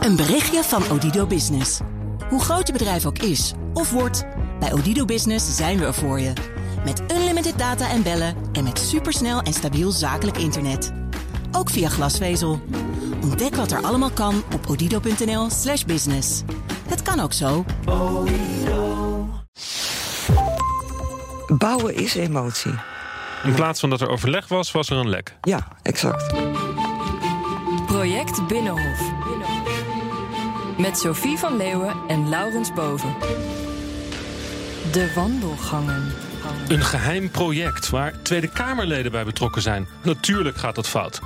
[0.00, 1.80] Een berichtje van Odido Business.
[2.28, 4.26] Hoe groot je bedrijf ook is of wordt,
[4.60, 6.32] bij Odido Business zijn we er voor je.
[6.84, 10.92] Met unlimited data en bellen en met supersnel en stabiel zakelijk internet.
[11.52, 12.60] Ook via glasvezel.
[13.22, 16.42] Ontdek wat er allemaal kan op odido.nl/slash business.
[16.88, 17.64] Het kan ook zo.
[21.58, 22.74] Bouwen is emotie.
[23.42, 25.36] In plaats van dat er overleg was, was er een lek.
[25.40, 26.34] Ja, exact.
[27.86, 29.19] Project Binnenhof.
[30.80, 33.14] Met Sophie van Leeuwen en Laurens Boven.
[34.92, 36.12] De wandelgangen.
[36.68, 39.88] Een geheim project waar Tweede Kamerleden bij betrokken zijn.
[40.02, 41.20] Natuurlijk gaat dat fout.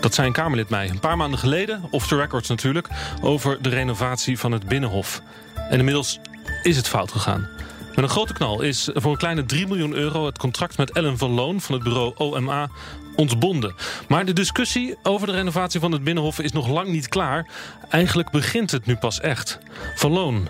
[0.00, 2.88] Dat zei een Kamerlid mij een paar maanden geleden, off the records natuurlijk,
[3.20, 5.22] over de renovatie van het Binnenhof.
[5.70, 6.20] En inmiddels
[6.62, 7.48] is het fout gegaan.
[7.94, 11.18] Met een grote knal is voor een kleine 3 miljoen euro het contract met Ellen
[11.18, 12.68] van Loon van het bureau OMA
[13.16, 13.74] ontbonden.
[14.08, 17.46] Maar de discussie over de renovatie van het Binnenhof is nog lang niet klaar.
[17.88, 19.58] Eigenlijk begint het nu pas echt.
[19.94, 20.48] Van Loon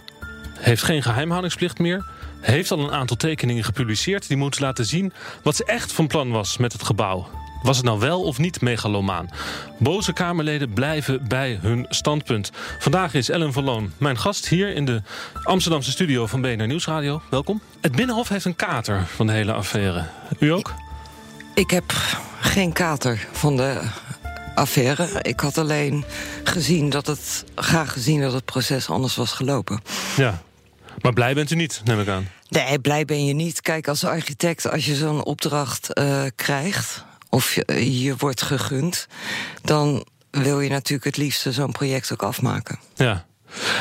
[0.59, 2.11] heeft geen geheimhoudingsplicht meer.
[2.41, 6.31] Heeft al een aantal tekeningen gepubliceerd die moeten laten zien wat ze echt van plan
[6.31, 7.29] was met het gebouw.
[7.63, 9.29] Was het nou wel of niet megalomaan?
[9.79, 12.51] Boze Kamerleden blijven bij hun standpunt.
[12.79, 15.03] Vandaag is Ellen van mijn gast hier in de
[15.43, 17.23] Amsterdamse studio van BNR Nieuwsradio.
[17.31, 17.61] Welkom.
[17.81, 20.05] Het Binnenhof heeft een kater van de hele affaire.
[20.39, 20.75] U ook?
[21.55, 21.93] Ik heb
[22.41, 23.81] geen kater van de
[24.55, 25.23] affaire.
[25.23, 26.05] Ik had alleen
[26.45, 29.83] gezien dat het, graag gezien dat het proces anders was gelopen.
[30.17, 30.43] Ja,
[31.01, 32.29] maar blij bent u niet, neem ik aan.
[32.49, 33.61] Nee, blij ben je niet.
[33.61, 39.07] Kijk, als architect, als je zo'n opdracht uh, krijgt of je, je wordt gegund,
[39.63, 42.79] dan wil je natuurlijk het liefste zo'n project ook afmaken.
[42.95, 43.25] Ja.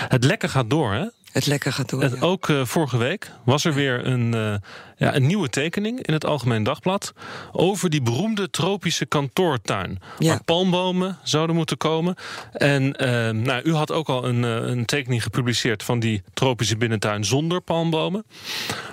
[0.08, 1.06] Het lekker gaat door, hè?
[1.32, 2.02] Het lekker gaat door.
[2.02, 4.56] En ook uh, vorige week was er weer een, uh,
[4.98, 7.14] ja, een nieuwe tekening in het Algemeen Dagblad
[7.52, 10.00] over die beroemde tropische kantoortuin.
[10.20, 10.30] Ja.
[10.30, 12.16] Waar palmbomen zouden moeten komen.
[12.52, 17.26] En uh, nou, u had ook al een, een tekening gepubliceerd van die tropische binnentuin
[17.26, 18.26] zonder palmbomen.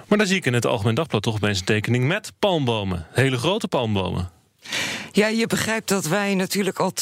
[0.07, 3.07] Maar dan zie ik in het Algemeen Dagblad toch opeens een tekening met palmbomen.
[3.13, 4.31] Hele grote palmbomen.
[5.19, 6.93] Ja, je begrijpt dat wij natuurlijk al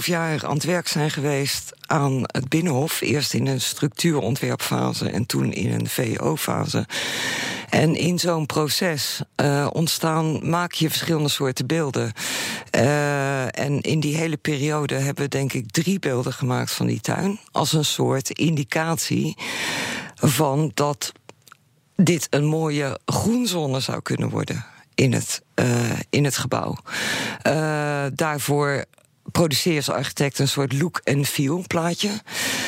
[0.00, 3.00] 2,5 jaar aan het werk zijn geweest aan het Binnenhof.
[3.00, 6.86] Eerst in een structuurontwerpfase en toen in een VO-fase.
[7.68, 12.12] En in zo'n proces uh, ontstaan, maak je verschillende soorten beelden.
[12.76, 17.00] Uh, en in die hele periode hebben we denk ik drie beelden gemaakt van die
[17.00, 17.40] tuin.
[17.50, 19.36] Als een soort indicatie
[20.14, 21.12] van dat
[21.96, 24.64] dit een mooie groenzone zou kunnen worden
[25.00, 25.66] in het, uh,
[26.10, 26.76] in het gebouw.
[27.46, 28.84] Uh, daarvoor
[29.32, 32.10] produceer als architect een soort look and feel plaatje.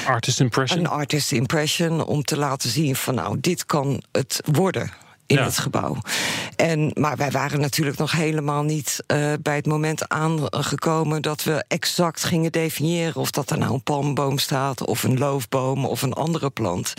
[0.06, 0.80] Artist impression.
[0.80, 4.90] Een artist impression om te laten zien van nou, dit kan het worden
[5.26, 5.44] in ja.
[5.44, 5.96] het gebouw.
[6.56, 11.64] En, maar wij waren natuurlijk nog helemaal niet uh, bij het moment aangekomen dat we
[11.68, 16.12] exact gingen definiëren of dat er nou een palmboom staat, of een loofboom of een
[16.12, 16.94] andere plant.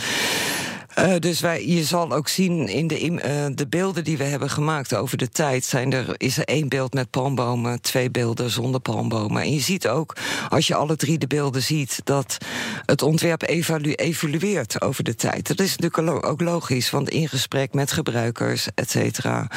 [1.00, 3.20] Uh, dus wij, je zal ook zien in de, uh,
[3.56, 5.66] de beelden die we hebben gemaakt over de tijd...
[5.66, 9.42] Zijn er, is er één beeld met palmbomen, twee beelden zonder palmbomen.
[9.42, 10.16] En je ziet ook,
[10.50, 12.02] als je alle drie de beelden ziet...
[12.04, 12.38] dat
[12.86, 15.48] het ontwerp evalu evolueert over de tijd.
[15.48, 19.48] Dat is natuurlijk ook logisch, want in gesprek met gebruikers, et cetera...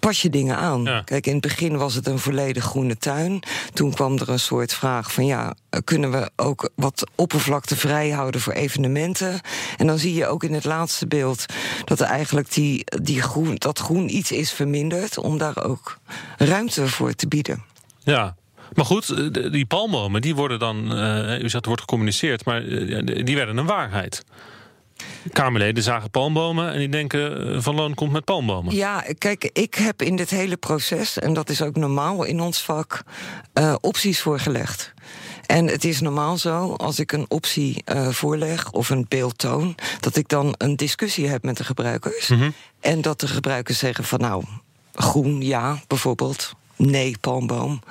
[0.00, 0.82] pas je dingen aan.
[0.82, 1.02] Ja.
[1.02, 3.42] Kijk, in het begin was het een volledig groene tuin.
[3.72, 5.26] Toen kwam er een soort vraag van...
[5.26, 5.54] ja,
[5.84, 9.40] kunnen we ook wat oppervlakte vrij houden voor evenementen?
[9.76, 11.46] En dan zie je ook in het laatste beeld
[11.84, 15.98] dat er eigenlijk die, die groen, dat groen iets is verminderd om daar ook
[16.36, 17.62] ruimte voor te bieden.
[17.98, 18.36] Ja,
[18.74, 22.62] maar goed, die palmbomen, die worden dan, uh, u zegt wordt gecommuniceerd, maar
[23.24, 24.24] die werden een waarheid.
[25.32, 28.74] Kamerleden zagen palmbomen en die denken Van Loon komt met palmbomen.
[28.74, 32.62] Ja, kijk, ik heb in dit hele proces, en dat is ook normaal in ons
[32.62, 33.02] vak,
[33.54, 34.94] uh, opties voorgelegd.
[35.46, 39.74] En het is normaal zo, als ik een optie uh, voorleg of een beeld toon,
[40.00, 42.28] dat ik dan een discussie heb met de gebruikers.
[42.28, 42.54] Mm -hmm.
[42.80, 44.44] En dat de gebruikers zeggen van nou,
[44.94, 46.52] groen ja, bijvoorbeeld.
[46.76, 47.82] Nee, palmboom.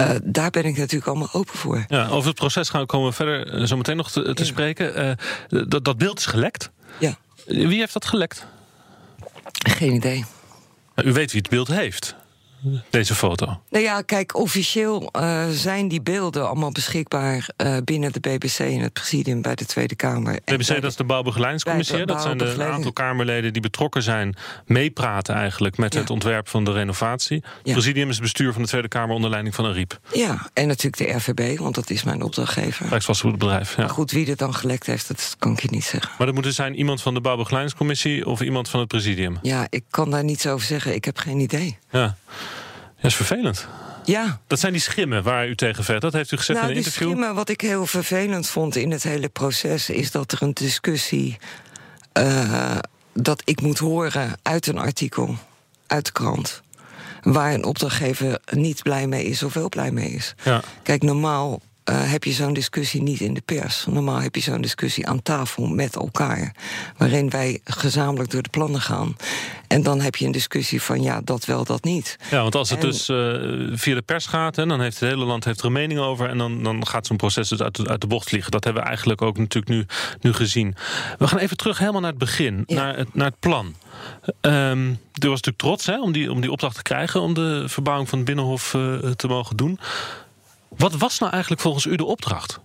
[0.00, 1.84] Uh, daar ben ik natuurlijk allemaal open voor.
[1.88, 4.48] Ja, over het proces gaan we komen verder uh, zo meteen nog te, te ja.
[4.48, 5.18] spreken.
[5.50, 6.70] Uh, dat, dat beeld is gelekt.
[6.98, 7.16] Ja.
[7.46, 8.46] Wie heeft dat gelekt?
[9.52, 10.24] Geen idee.
[10.96, 12.16] U weet wie het beeld heeft
[12.90, 13.60] deze foto?
[13.70, 18.80] Nou ja, kijk, officieel uh, zijn die beelden allemaal beschikbaar uh, binnen de BBC en
[18.80, 20.40] het presidium bij de Tweede Kamer.
[20.44, 22.06] BBC, dat is de bouwbegeleidingscommissie.
[22.06, 24.36] Dat zijn de aantal Kamerleden die betrokken zijn,
[24.66, 26.00] meepraten eigenlijk met ja.
[26.00, 27.36] het ontwerp van de renovatie.
[27.36, 27.72] Het ja.
[27.72, 29.98] presidium is het bestuur van de Tweede Kamer onder leiding van een riep.
[30.12, 32.88] Ja, en natuurlijk de RVB, want dat is mijn opdrachtgever.
[32.88, 33.76] Rijksvastgoedbedrijf.
[33.76, 33.82] Ja.
[33.82, 36.10] Maar goed, wie er dan gelekt heeft, dat kan ik je niet zeggen.
[36.18, 39.38] Maar dat moet dus zijn iemand van de bouwbegeleidingscommissie of iemand van het presidium?
[39.42, 40.94] Ja, ik kan daar niets over zeggen.
[40.94, 41.78] Ik heb geen idee.
[41.92, 42.16] Ja.
[42.96, 43.66] Ja, is vervelend.
[44.04, 44.40] Ja.
[44.46, 46.00] Dat zijn die schimmen waar u tegen vecht.
[46.00, 47.08] Dat heeft u gezegd nou, in een interview.
[47.08, 49.90] Schimmen, wat ik heel vervelend vond in het hele proces...
[49.90, 51.38] is dat er een discussie...
[52.18, 52.78] Uh,
[53.14, 55.36] dat ik moet horen uit een artikel,
[55.86, 56.62] uit de krant...
[57.22, 60.34] waar een opdrachtgever niet blij mee is of wel blij mee is.
[60.42, 60.62] Ja.
[60.82, 63.86] Kijk, normaal uh, heb je zo'n discussie niet in de pers.
[63.88, 66.54] Normaal heb je zo'n discussie aan tafel met elkaar.
[66.96, 69.16] Waarin wij gezamenlijk door de plannen gaan.
[69.68, 72.16] En dan heb je een discussie van ja, dat wel, dat niet.
[72.30, 75.08] Ja, want als het en, dus uh, via de pers gaat, hè, dan heeft het
[75.08, 76.28] hele land heeft er een mening over.
[76.28, 78.50] En dan, dan gaat zo'n proces dus uit de, uit de bocht vliegen.
[78.50, 79.86] Dat hebben we eigenlijk ook natuurlijk nu,
[80.20, 80.74] nu gezien.
[81.18, 82.74] We gaan even terug helemaal naar het begin, ja.
[82.74, 83.74] naar, het, naar het plan.
[84.40, 87.64] Um, er was natuurlijk trots hè, om, die, om die opdracht te krijgen om de
[87.66, 89.78] verbouwing van het Binnenhof uh, te mogen doen.
[90.76, 92.60] Wat was nou eigenlijk volgens u de opdracht?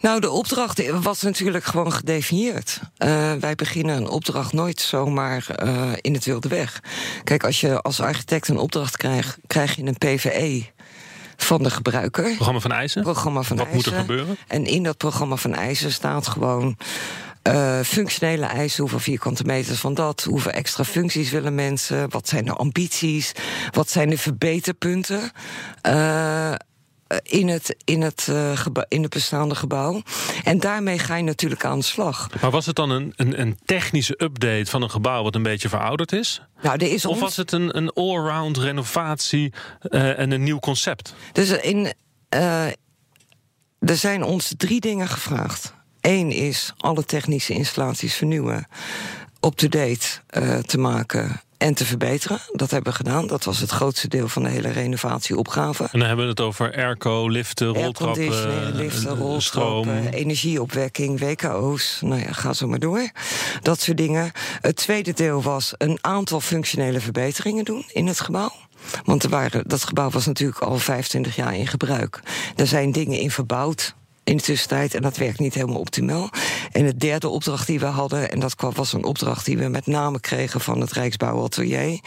[0.00, 2.80] Nou, de opdracht was natuurlijk gewoon gedefinieerd.
[2.98, 6.80] Uh, wij beginnen een opdracht nooit zomaar uh, in het wilde weg.
[7.24, 10.64] Kijk, als je als architect een opdracht krijgt, krijg je een PVE
[11.36, 12.34] van de gebruiker.
[12.34, 13.02] Programma van eisen?
[13.02, 13.92] Programma van Wat eisen.
[13.92, 14.36] moet er gebeuren?
[14.48, 16.76] En in dat programma van eisen staat gewoon...
[17.48, 22.44] Uh, functionele eisen, hoeveel vierkante meters van dat, hoeveel extra functies willen mensen, wat zijn
[22.44, 23.32] de ambities,
[23.70, 25.30] wat zijn de verbeterpunten.
[25.86, 26.54] Uh,
[27.22, 28.58] in het, in, het, uh,
[28.88, 30.02] in het bestaande gebouw.
[30.44, 32.28] En daarmee ga je natuurlijk aan de slag.
[32.40, 35.68] Maar was het dan een, een, een technische update van een gebouw wat een beetje
[35.68, 36.42] verouderd is?
[36.62, 39.52] Nou, er is of was het een, een all-round renovatie
[39.82, 41.14] uh, en een nieuw concept?
[41.32, 41.92] Dus in,
[42.34, 42.66] uh,
[43.78, 45.74] er zijn ons drie dingen gevraagd.
[46.00, 48.66] Eén is alle technische installaties vernieuwen,
[49.40, 50.06] up-to-date
[50.66, 52.38] te maken en te verbeteren.
[52.52, 53.26] Dat hebben we gedaan.
[53.26, 55.82] Dat was het grootste deel van de hele renovatieopgave.
[55.82, 61.98] En dan hebben we het over airco, liften, roltrappen, liften, roltrappen, energieopwekking, WKO's.
[62.00, 63.10] Nou ja, ga zo maar door.
[63.62, 64.32] Dat soort dingen.
[64.60, 68.52] Het tweede deel was een aantal functionele verbeteringen doen in het gebouw.
[69.04, 72.20] Want er waren, dat gebouw was natuurlijk al 25 jaar in gebruik.
[72.56, 73.94] Er zijn dingen in verbouwd
[74.24, 74.94] in de tussentijd.
[74.94, 76.30] En dat werkt niet helemaal optimaal.
[76.72, 79.86] En de derde opdracht die we hadden, en dat was een opdracht die we met
[79.86, 82.00] name kregen van het Rijksbouwatelier,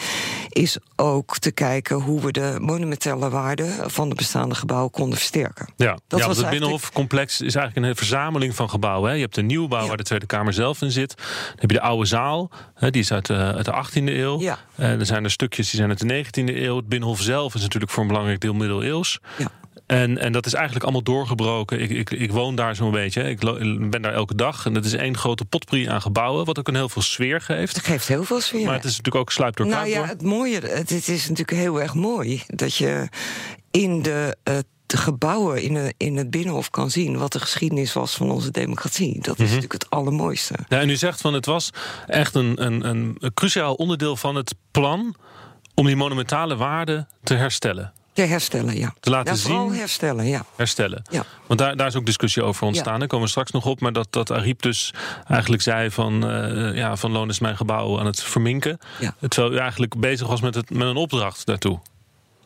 [0.49, 5.69] is ook te kijken hoe we de monumentale waarde van de bestaande gebouwen konden versterken.
[5.75, 9.09] Ja, dat ja was het Binnenhofcomplex is eigenlijk een verzameling van gebouwen.
[9.09, 9.15] Hè.
[9.15, 9.87] Je hebt de nieuwbouw ja.
[9.87, 11.15] waar de Tweede Kamer zelf in zit.
[11.17, 14.39] Dan heb je de oude zaal, hè, die is uit de, uit de 18e eeuw.
[14.39, 14.57] Ja.
[14.75, 16.75] En er zijn er stukjes die zijn uit de 19e eeuw.
[16.75, 19.19] Het Binnenhof zelf is natuurlijk voor een belangrijk deel middeleeuws.
[19.37, 19.47] Ja.
[19.87, 21.81] En, en dat is eigenlijk allemaal doorgebroken.
[21.81, 23.23] Ik, ik, ik woon daar zo'n beetje.
[23.29, 23.39] Ik
[23.89, 24.65] ben daar elke dag.
[24.65, 26.45] En dat is één grote potpourri aan gebouwen.
[26.45, 27.75] Wat ook een heel veel sfeer geeft.
[27.75, 28.65] Het geeft heel veel sfeer.
[28.65, 30.59] Maar het is natuurlijk ook sluip door Nou ja, het mooie.
[30.59, 33.07] Het, het is natuurlijk heel erg mooi dat je
[33.71, 34.37] in de.
[34.49, 38.31] Uh, de gebouwen in, de, in het Binnenhof kan zien wat de geschiedenis was van
[38.31, 39.13] onze democratie.
[39.21, 39.43] Dat is Mhm.
[39.43, 40.53] natuurlijk het allermooiste.
[40.69, 41.69] Ja, en u zegt van het was
[42.07, 45.15] echt een, een, een cruciaal onderdeel van het plan
[45.73, 47.93] om die monumentale waarden te herstellen.
[48.17, 48.93] Te herstellen, ja.
[48.99, 49.79] Te laten ja, vooral zien.
[49.79, 50.45] herstellen, ja.
[50.55, 51.01] Herstellen.
[51.11, 51.23] Ja.
[51.47, 52.99] Want daar, daar is ook discussie over ontstaan.
[52.99, 53.79] Daar komen we straks nog op.
[53.79, 54.93] Maar dat, dat Ariep dus
[55.27, 56.31] eigenlijk zei van...
[56.31, 58.77] Uh, ja, van Loon is mijn gebouw aan het verminken.
[58.99, 59.15] Ja.
[59.27, 61.79] Terwijl u eigenlijk bezig was met, het, met een opdracht daartoe.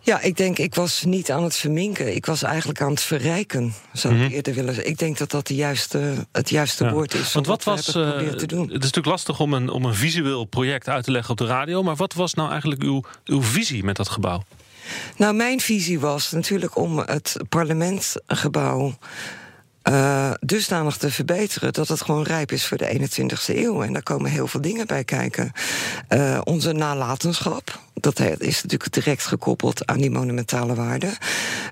[0.01, 2.15] Ja, ik denk, ik was niet aan het verminken.
[2.15, 4.23] Ik was eigenlijk aan het verrijken, zou Mhm.
[4.23, 4.91] ik eerder willen zeggen.
[4.91, 6.91] Ik denk dat dat de juiste, het juiste Ja.
[6.91, 7.33] woord is.
[7.33, 7.88] Want wat was.
[7.88, 8.62] eh, te doen.
[8.62, 11.45] het is natuurlijk lastig om een, om een visueel project uit te leggen op de
[11.45, 11.83] radio.
[11.83, 14.44] Maar wat was nou eigenlijk uw, uw visie met dat gebouw?
[15.18, 18.94] Nou, mijn visie was natuurlijk om het parlementgebouw
[19.81, 23.83] eh, dusdanig te verbeteren dat het gewoon rijp is voor de 21ste eeuw.
[23.83, 25.52] En daar komen heel veel dingen bij kijken.
[26.07, 31.09] Eh, onze nalatenschap, dat is natuurlijk direct gekoppeld aan die monumentale waarde.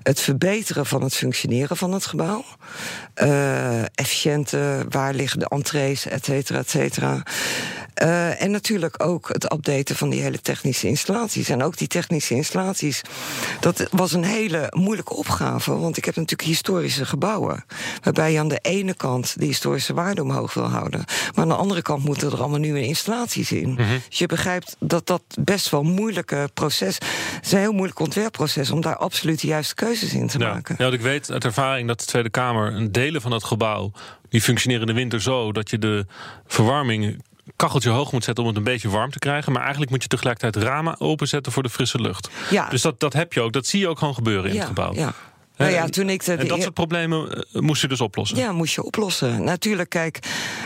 [0.02, 2.44] Het verbeteren van het functioneren van het gebouw.
[3.14, 7.22] Eh, efficiënte, waar liggen de entrees, et cetera, et cetera.
[7.94, 11.48] Eh, en natuurlijk ook het updaten van die hele technische installaties.
[11.48, 13.02] En ook die technische installaties,
[13.60, 15.76] dat was een hele moeilijke opgave.
[15.78, 17.64] Want ik heb natuurlijk historische gebouwen.
[18.02, 21.04] Waarbij je aan de ene kant de historische waarde omhoog wil houden.
[21.34, 23.74] Maar aan de andere kant moeten er allemaal nieuwe installaties in.
[24.08, 26.94] Dus je begrijpt dat dat best wel een moeilijke proces...
[26.94, 30.52] Het is een heel moeilijk ontwerpproces om daar absoluut de juiste keuzes in te Ja.
[30.52, 30.74] maken.
[30.78, 33.92] Ja, want ik weet uit ervaring dat de Tweede Kamer een delen van het gebouw.
[34.28, 36.06] die functioneren in de winter zo dat je de
[36.46, 37.22] verwarming
[37.60, 39.52] kacheltje hoog moet zetten om het een beetje warm te krijgen.
[39.52, 42.30] Maar eigenlijk moet je tegelijkertijd ramen openzetten voor de frisse lucht.
[42.50, 42.68] Ja.
[42.68, 43.52] Dus dat, dat heb je ook.
[43.52, 44.94] Dat zie je ook gewoon gebeuren in het gebouw.
[44.94, 45.12] Ja.
[45.56, 48.38] Nou ja, en- toen ik de, en dat soort problemen eh, moest je dus oplossen.
[48.38, 49.44] Ja, moest je oplossen.
[49.44, 50.18] Natuurlijk, kijk,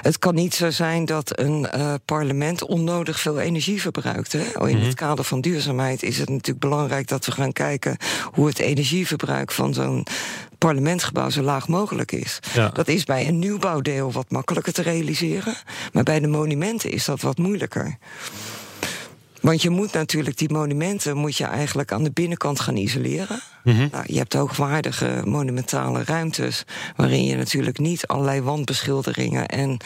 [0.02, 4.32] het kan niet zo zijn dat een eh, parlement onnodig veel energie verbruikt.
[4.32, 4.68] Hè?
[4.68, 4.84] In Mhm.
[4.86, 7.96] het kader van duurzaamheid is het natuurlijk belangrijk dat we gaan kijken
[8.32, 10.06] hoe het energieverbruik van zo'n
[10.66, 12.38] parlementsgebouw zo laag mogelijk is.
[12.52, 12.68] Ja.
[12.68, 15.54] Dat is bij een nieuwbouwdeel wat makkelijker te realiseren,
[15.92, 17.96] maar bij de monumenten is dat wat moeilijker.
[19.40, 23.40] Want je moet natuurlijk die monumenten moet je eigenlijk aan de binnenkant gaan isoleren.
[23.62, 26.64] nou, je hebt hoogwaardige monumentale ruimtes
[26.96, 29.76] waarin je natuurlijk niet allerlei wandbeschilderingen en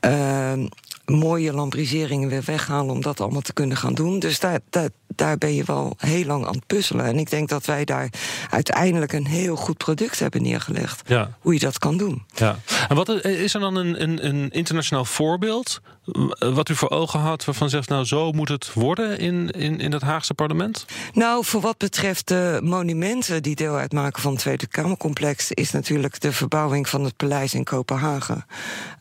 [0.00, 0.66] uh,
[1.04, 4.18] mooie lambriseringen weer weghalen om dat allemaal te kunnen gaan doen.
[4.18, 7.04] Dus daar, daar, daar ben je wel heel lang aan het puzzelen.
[7.04, 8.08] En ik denk dat wij daar
[8.50, 11.08] uiteindelijk een heel goed product hebben neergelegd.
[11.08, 11.36] Ja.
[11.40, 12.22] Hoe je dat kan doen.
[12.34, 12.58] Ja.
[12.88, 15.80] En wat is er dan een, een, een internationaal voorbeeld
[16.38, 19.92] wat u voor ogen had waarvan zegt, nou zo moet het worden in, in, in
[19.92, 20.86] het Haagse parlement?
[21.12, 26.20] Nou, voor wat betreft de monumenten die deel uitmaken van het Tweede Kamercomplex, is natuurlijk
[26.20, 28.46] de verbouwing van het paleis in Kopenhagen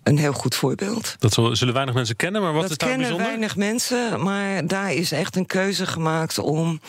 [0.03, 1.15] een heel goed voorbeeld.
[1.19, 3.17] Dat zullen weinig mensen kennen, maar wat dat is daar bijzonder?
[3.17, 6.79] Dat kennen weinig mensen, maar daar is echt een keuze gemaakt om.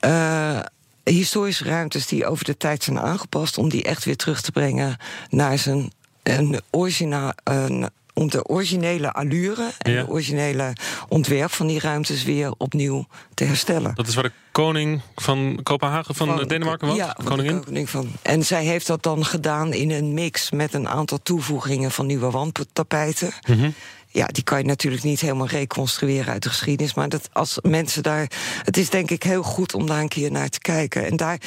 [0.00, 0.58] Uh,
[1.04, 4.96] historische ruimtes die over de tijd zijn aangepast, om die echt weer terug te brengen
[5.30, 10.72] naar zijn een originaal, een om de originele allure en de originele
[11.08, 13.94] ontwerp van die ruimtes weer opnieuw te herstellen.
[13.94, 16.96] Dat is waar de koning van Kopenhagen van, Denemarken was?
[16.96, 17.64] Ja, koningin.
[17.64, 18.08] Koning van.
[18.22, 22.30] En zij heeft dat dan gedaan in een mix met een aantal toevoegingen van nieuwe
[22.30, 23.32] wandtapijten.
[23.46, 23.74] Mm
[24.16, 26.94] ja, die kan je natuurlijk niet helemaal reconstrueren uit de geschiedenis.
[26.94, 28.30] Maar dat als mensen daar.
[28.62, 31.06] Het is denk ik heel goed om daar een keer naar te kijken.
[31.06, 31.38] En, daar,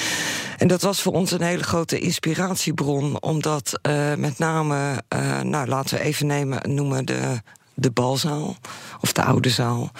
[0.57, 3.21] en dat was voor ons een hele grote inspiratiebron.
[3.21, 7.41] Omdat uh, met name, uh, nou laten we even nemen, noemen de
[7.79, 8.57] de balzaal,
[9.01, 9.91] of de oude zaal,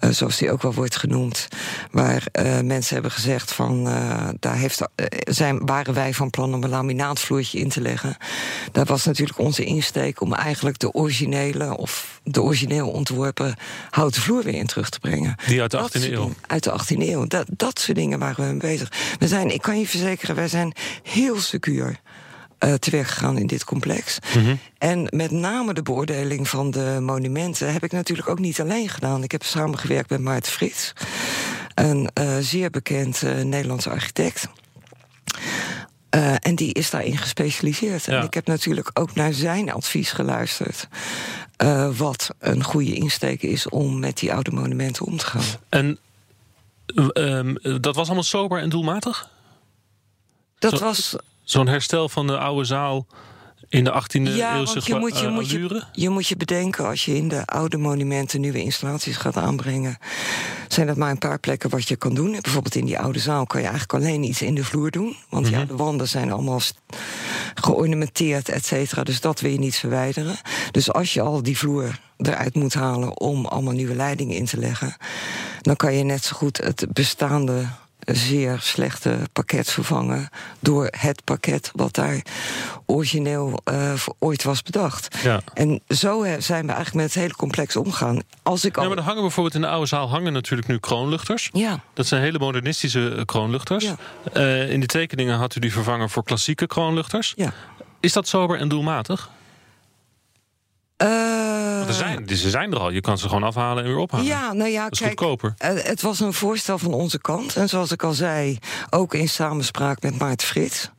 [0.00, 1.48] uh, zoals die ook wel wordt genoemd.
[1.90, 4.80] Waar uh, mensen hebben gezegd van, uh, daar heeft,
[5.24, 8.16] zijn, waren wij van plan om een laminaatvloertje in te leggen.
[8.72, 13.54] Dat was natuurlijk onze insteek om eigenlijk de originele of de origineel ontworpen
[13.90, 15.34] houten vloer weer in terug te brengen.
[15.46, 16.32] Die uit de 18e eeuw?
[16.46, 17.26] Uit de 18e eeuw.
[17.26, 18.92] Dat, dat soort dingen waren we mee bezig.
[19.18, 22.00] We zijn, ik kan je verzekeren, wij zijn heel secuur
[22.64, 24.18] uh, teweeg gegaan in dit complex.
[24.34, 24.54] Mhm.
[24.78, 29.22] En met name de beoordeling van de monumenten heb ik natuurlijk ook niet alleen gedaan.
[29.22, 30.92] Ik heb samengewerkt met Maarten Frits,
[31.74, 34.48] een uh, zeer bekend uh, Nederlandse architect.
[36.14, 38.04] Uh, en die is daarin gespecialiseerd.
[38.04, 38.18] Ja.
[38.18, 40.88] En ik heb natuurlijk ook naar zijn advies geluisterd.
[41.62, 45.42] Uh, wat een goede insteek is om met die oude monumenten om te gaan.
[45.68, 45.98] En
[47.14, 49.28] um, dat was allemaal sober en doelmatig?
[50.58, 51.16] Dat Zo was
[51.50, 53.06] zo'n herstel van de oude zaal
[53.68, 56.86] in de 18e ja, eeuwse je moet, je, uh, moet je, je, moet je bedenken
[56.86, 59.98] als je in de oude monumenten nieuwe installaties gaat aanbrengen.
[60.68, 62.36] Zijn dat maar een paar plekken wat je kan doen.
[62.40, 65.16] Bijvoorbeeld in die oude zaal kan je eigenlijk alleen iets in de vloer doen.
[65.28, 65.66] Want ja, mhm.
[65.66, 66.60] de wanden zijn allemaal
[67.54, 69.02] geornamenteerd, et cetera.
[69.02, 70.36] Dus dat wil je niet verwijderen.
[70.70, 74.56] Dus als je al die vloer eruit moet halen om allemaal nieuwe leidingen in te
[74.56, 74.96] leggen,
[75.60, 77.66] dan kan je net zo goed het bestaande
[78.16, 80.28] zeer slechte pakket vervangen
[80.60, 82.22] door het pakket wat daar
[82.86, 85.16] origineel uh, ooit was bedacht.
[85.22, 85.40] Ja.
[85.54, 88.22] En zo zijn we eigenlijk met het hele complex omgaan.
[88.42, 88.82] Als ik al...
[88.82, 91.48] ja, maar er hangen bijvoorbeeld in de oude zaal hangen natuurlijk nu kroonluchters.
[91.52, 91.80] Ja.
[91.94, 93.84] Dat zijn hele modernistische eh, kroonluchters.
[93.84, 93.96] Ja.
[94.34, 97.32] Uh, in de tekeningen had u die vervangen voor klassieke kroonluchters.
[97.36, 97.52] Ja.
[98.00, 99.30] Is dat sober en doelmatig?
[101.02, 102.90] Uh, er zijn, ze zijn er al.
[102.90, 104.26] Je kan ze gewoon afhalen en weer ophalen.
[104.26, 105.54] Ja, nou ja, kijk, goedkoper.
[105.64, 107.56] Uh, het was een voorstel van onze kant.
[107.56, 108.58] En zoals ik al zei,
[108.90, 110.90] ook in samenspraak met Maarten Frits.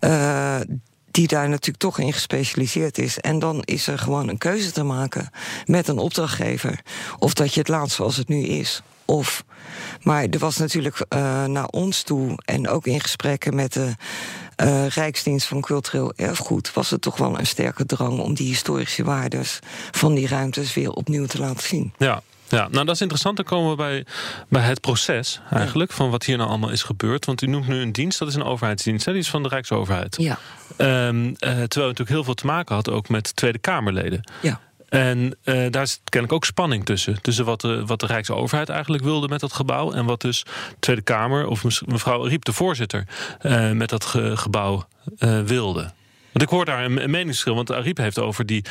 [0.00, 0.56] Uh,
[1.10, 3.18] die daar natuurlijk toch in gespecialiseerd is.
[3.18, 5.30] En dan is er gewoon een keuze te maken
[5.64, 6.80] met een opdrachtgever.
[7.18, 8.82] Of dat je het laat zoals het nu is.
[9.04, 9.44] Of,
[10.02, 13.94] maar er was natuurlijk uh, naar ons toe en ook in gesprekken met de
[14.62, 19.04] uh, Rijksdienst van Cultureel Erfgoed was het toch wel een sterke drang om die historische
[19.04, 19.58] waardes
[19.90, 21.94] van die ruimtes weer opnieuw te laten zien.
[21.98, 23.36] Ja, ja, nou dat is interessant.
[23.36, 24.04] Dan komen we bij,
[24.48, 25.92] bij het proces eigenlijk.
[25.92, 27.24] Van wat hier nou allemaal is gebeurd.
[27.24, 29.04] Want u noemt nu een dienst, dat is een overheidsdienst.
[29.04, 29.12] Hè?
[29.12, 30.16] Die is van de Rijksoverheid.
[30.20, 30.38] Ja.
[30.76, 34.28] Um, uh, terwijl u natuurlijk heel veel te maken had ook met Tweede Kamerleden.
[34.40, 34.60] Ja.
[34.92, 37.22] En uh, daar is kennelijk ook spanning tussen.
[37.22, 39.92] Tussen wat de, wat de Rijksoverheid eigenlijk wilde met dat gebouw.
[39.92, 40.44] En wat dus
[40.78, 43.06] Tweede Kamer of mevrouw Riep, de voorzitter,
[43.42, 44.86] uh, met dat ge gebouw
[45.18, 45.80] uh, wilde.
[46.32, 47.54] Want ik hoor daar een, een meningsverschil.
[47.54, 48.64] Want Ariep heeft over die.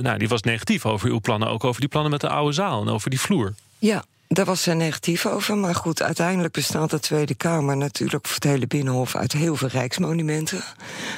[0.00, 1.48] nou, die was negatief over uw plannen.
[1.48, 3.54] Ook over die plannen met de oude zaal en over die vloer.
[3.78, 5.56] Ja, daar was ze negatief over.
[5.56, 9.68] Maar goed, uiteindelijk bestaat de Tweede Kamer natuurlijk voor het hele Binnenhof uit heel veel
[9.68, 10.62] rijksmonumenten.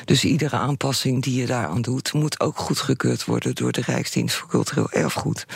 [0.05, 4.49] Dus iedere aanpassing die je daaraan doet, moet ook goedgekeurd worden door de Rijksdienst voor
[4.49, 5.47] Cultureel Erfgoed.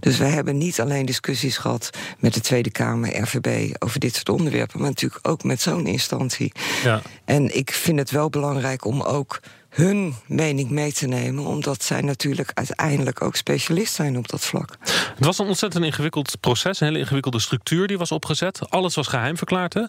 [0.00, 4.28] Dus wij hebben niet alleen discussies gehad met de Tweede Kamer, RVB, over dit soort
[4.28, 6.52] onderwerpen, maar natuurlijk ook met zo'n instantie.
[6.84, 7.02] Ja.
[7.24, 9.40] En ik vind het wel belangrijk om ook
[9.76, 14.76] hun mening mee te nemen, omdat zij natuurlijk uiteindelijk ook specialist zijn op dat vlak.
[15.14, 18.70] Het was een ontzettend ingewikkeld proces, een hele ingewikkelde structuur die was opgezet.
[18.70, 19.74] Alles was geheim verklaard.
[19.74, 19.82] Hè?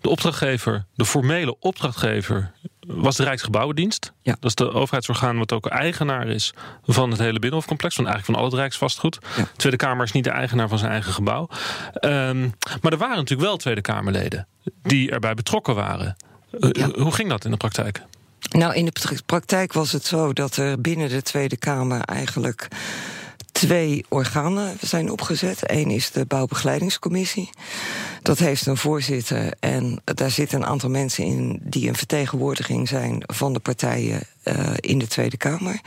[0.00, 2.52] De opdrachtgever, de formele opdrachtgever
[2.86, 4.12] was de Rijksgebouwendienst.
[4.22, 4.36] Ja.
[4.40, 6.54] Dat is de overheidsorgaan wat ook eigenaar is
[6.84, 7.94] van het hele Binnenhofcomplex.
[7.94, 9.18] Van eigenlijk van al het Rijksvastgoed.
[9.36, 9.42] Ja.
[9.42, 11.48] De Tweede Kamer is niet de eigenaar van zijn eigen gebouw.
[11.94, 12.40] Ehm,
[12.80, 14.46] maar er waren natuurlijk wel Tweede Kamerleden
[14.82, 16.16] die erbij betrokken waren.
[16.60, 16.84] Eh.
[16.94, 18.02] Hoe ging dat in de praktijk?
[18.50, 22.68] Nou, in de pra- praktijk was het zo dat er binnen de Tweede Kamer eigenlijk
[23.52, 25.58] twee organen zijn opgezet.
[25.62, 27.50] Eén is de Bouwbegeleidingscommissie.
[28.22, 33.22] Dat heeft een voorzitter en daar zitten een aantal mensen in die een vertegenwoordiging zijn
[33.26, 35.80] van de partijen eh, in de Tweede Kamer.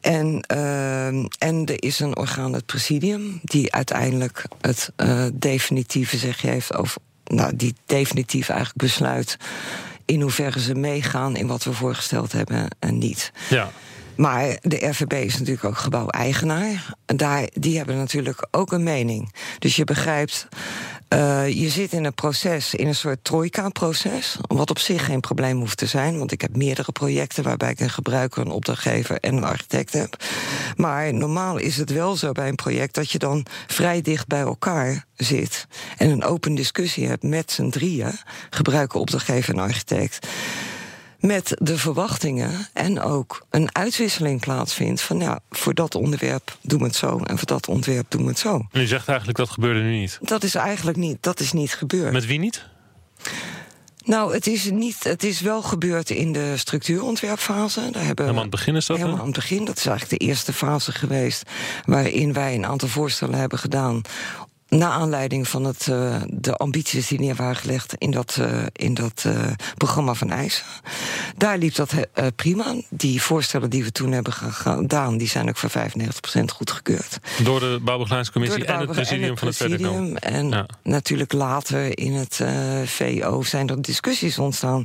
[0.00, 6.48] En, ehm, en er is een orgaan, het presidium, die uiteindelijk het eh, definitieve zegje
[6.48, 7.00] heeft over.
[7.24, 9.36] Nou, die definitief eigenlijk besluit
[10.04, 13.32] in hoeverre ze meegaan in wat we voorgesteld hebben en niet.
[13.48, 13.70] Ja.
[14.16, 16.94] Maar de RVB is natuurlijk ook gebouweigenaar.
[17.06, 19.34] En daar, die hebben natuurlijk ook een mening.
[19.58, 20.48] Dus je begrijpt,
[21.14, 24.36] eh, je zit in een proces, in een soort trojka-proces.
[24.46, 26.18] Wat op zich geen probleem hoeft te zijn.
[26.18, 30.24] Want ik heb meerdere projecten waarbij ik een gebruiker, een opdrachtgever en een architect heb.
[30.76, 34.40] Maar normaal is het wel zo bij een project dat je dan vrij dicht bij
[34.40, 35.66] elkaar zit.
[35.96, 38.18] En een open discussie hebt met z'n drieën,
[38.50, 40.26] gebruiker, opdrachtgever en architect
[41.24, 46.84] met de verwachtingen en ook een uitwisseling plaatsvindt van ja, voor dat onderwerp doen we
[46.84, 48.66] het zo en voor dat onderwerp doen we het zo.
[48.72, 50.18] En u zegt eigenlijk dat gebeurde nu niet.
[50.22, 52.12] Dat is eigenlijk niet, dat is niet gebeurd.
[52.12, 52.66] Met wie niet?
[54.04, 57.80] Nou, het is, niet, het is wel gebeurd in de structuurontwerpfase.
[57.90, 58.96] Daar hebben Helemaal aan het begin is dat?
[58.96, 59.64] Helemaal aan het begin.
[59.64, 61.50] Dat is eigenlijk de eerste fase geweest
[61.84, 64.02] waarin wij een aantal voorstellen hebben gedaan.
[64.78, 68.94] Na aanleiding van het, eh, de ambities die neer waren gelegd in dat, eh, in
[68.94, 70.64] dat eh, programma van eisen.
[71.36, 71.92] Daar liep dat
[72.36, 72.74] prima.
[72.90, 77.18] Die voorstellen die we toen hebben ge- gedaan, die zijn ook voor 95% goedgekeurd.
[77.42, 79.76] Door de Bouwbegeleidingscommissie en het presidium en van Kamer.
[79.78, 80.16] presidium.
[80.16, 80.66] En Ja.
[80.82, 82.40] natuurlijk later in het
[82.84, 84.84] VO zijn er discussies ontstaan.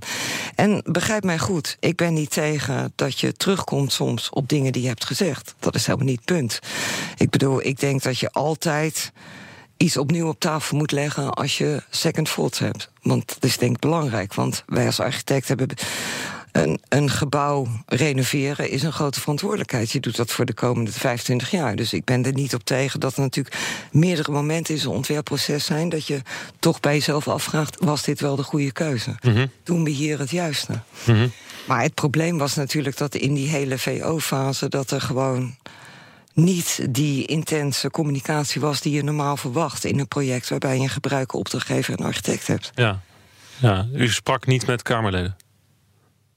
[0.56, 4.82] En begrijp mij goed, ik ben niet tegen dat je terugkomt soms op dingen die
[4.82, 5.56] je hebt gezegd.
[5.60, 6.60] Dat is helemaal niet het punt.
[7.18, 9.12] Ik bedoel, ik denk dat je altijd
[9.80, 12.90] iets opnieuw op tafel moet leggen als je second thoughts hebt.
[13.02, 14.34] Want dat is denk ik belangrijk.
[14.34, 15.68] Want wij als architect hebben
[16.52, 19.92] een, een gebouw renoveren is een grote verantwoordelijkheid.
[19.92, 21.76] Je doet dat voor de komende 25 jaar.
[21.76, 23.58] Dus ik ben er niet op tegen dat er natuurlijk
[23.92, 26.22] meerdere momenten in zo'n ontwerpproces zijn dat je
[26.60, 29.16] toch bij jezelf afvraagt: was dit wel de goede keuze?
[29.22, 29.48] Mhm.
[29.64, 30.82] Doen we hier het juiste?
[31.04, 31.28] Mhm.
[31.68, 35.56] Maar het probleem was natuurlijk dat in die hele VO-fase dat er gewoon
[36.44, 40.90] niet die intense communicatie was die je normaal verwacht in een project waarbij je een
[40.90, 42.72] gebruiker, opdrachtgever en architect hebt.
[42.76, 43.02] Ja.
[43.58, 43.88] ja.
[43.94, 45.36] U sprak niet met Kamerleden.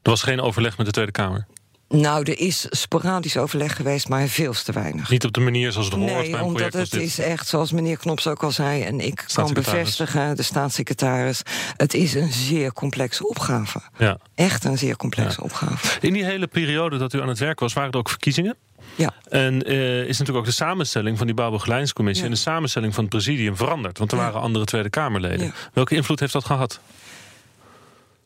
[0.02, 1.46] Er was geen overleg met de Tweede Kamer.
[1.92, 5.10] Nou, er is sporadisch overleg geweest, maar veel te weinig.
[5.10, 7.72] Niet op de manier zoals het hoort bij Nee, een omdat het is echt, zoals
[7.72, 8.82] meneer Knops ook al zei...
[8.82, 11.42] en ik kan bevestigen, de staatssecretaris...
[11.76, 13.80] het is een zeer complexe opgave.
[13.98, 14.18] Ja.
[14.34, 15.44] Echt een zeer complexe Ja.
[15.44, 15.98] opgave.
[16.00, 18.56] In die hele periode dat u aan het werk was, waren er ook verkiezingen.
[18.94, 19.14] Ja.
[19.28, 22.24] En eh, is natuurlijk ook de samenstelling van die bouwbegeleidingscommissie...
[22.24, 22.30] Ja.
[22.30, 23.98] en de samenstelling van het presidium veranderd.
[23.98, 25.54] Want er waren andere Tweede Kamerleden.
[25.72, 26.80] Welke invloed heeft dat gehad?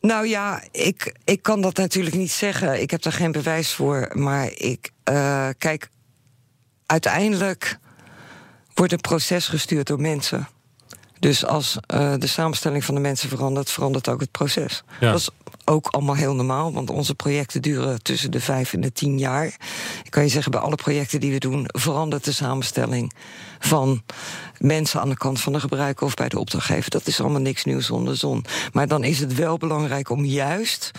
[0.01, 2.81] Nou ja, ik, ik kan dat natuurlijk niet zeggen.
[2.81, 4.09] Ik heb daar geen bewijs voor.
[4.13, 5.89] Maar ik, eh, kijk,
[6.85, 7.79] uiteindelijk
[8.73, 10.47] wordt een proces gestuurd door mensen.
[11.19, 14.83] Dus als eh, de samenstelling van de mensen verandert, verandert ook het proces.
[14.99, 15.11] Ja.
[15.11, 15.29] Dat is
[15.65, 19.45] ook allemaal heel normaal, want onze projecten duren tussen de vijf en de tien jaar.
[20.03, 23.13] Ik kan je zeggen, bij alle projecten die we doen, verandert de samenstelling
[23.59, 24.03] van
[24.59, 26.89] mensen aan de kant van de gebruiker of bij de opdrachtgever.
[26.91, 28.45] Dat is allemaal niks nieuws onder de zon.
[28.73, 30.91] Maar dan is het wel belangrijk om juist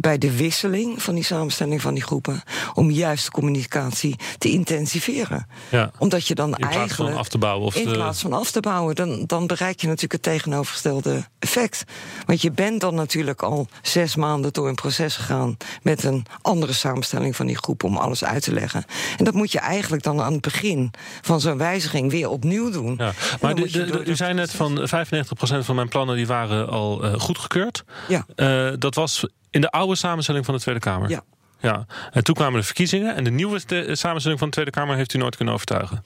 [0.00, 2.42] bij de wisseling van die samenstelling van die groepen,
[2.74, 5.46] om juist de communicatie te intensiveren.
[5.70, 5.90] Ja.
[5.98, 7.10] Omdat je dan In plaats eigenlijk.
[7.10, 7.66] van af te bouwen.
[7.66, 11.24] Of In de- plaats van af te bouwen, dan, dan bereik je natuurlijk het tegenovergestelde
[11.38, 11.84] effect.
[12.26, 16.72] Want je bent dan natuurlijk al zes maanden door een proces gegaan met een andere
[16.72, 18.84] samenstelling van die groep om alles uit te leggen.
[19.16, 20.90] En dat moet je eigenlijk dan aan het begin
[21.22, 22.94] van zo'n wijziging weer opnieuw doen.
[22.98, 23.03] Ja,
[23.40, 27.02] Maar de- de- de- u zei net van 95% van mijn plannen die waren al
[27.04, 27.84] eh, goedgekeurd.
[28.08, 28.26] Ja.
[28.36, 31.10] Eh, dat was in de oude samenstelling van de Tweede Kamer.
[31.10, 31.22] Ja.
[31.60, 31.86] ja.
[32.12, 33.14] En toen kwamen de verkiezingen.
[33.14, 36.04] En de nieuwe te- samenstelling van de Tweede Kamer heeft u nooit kunnen overtuigen.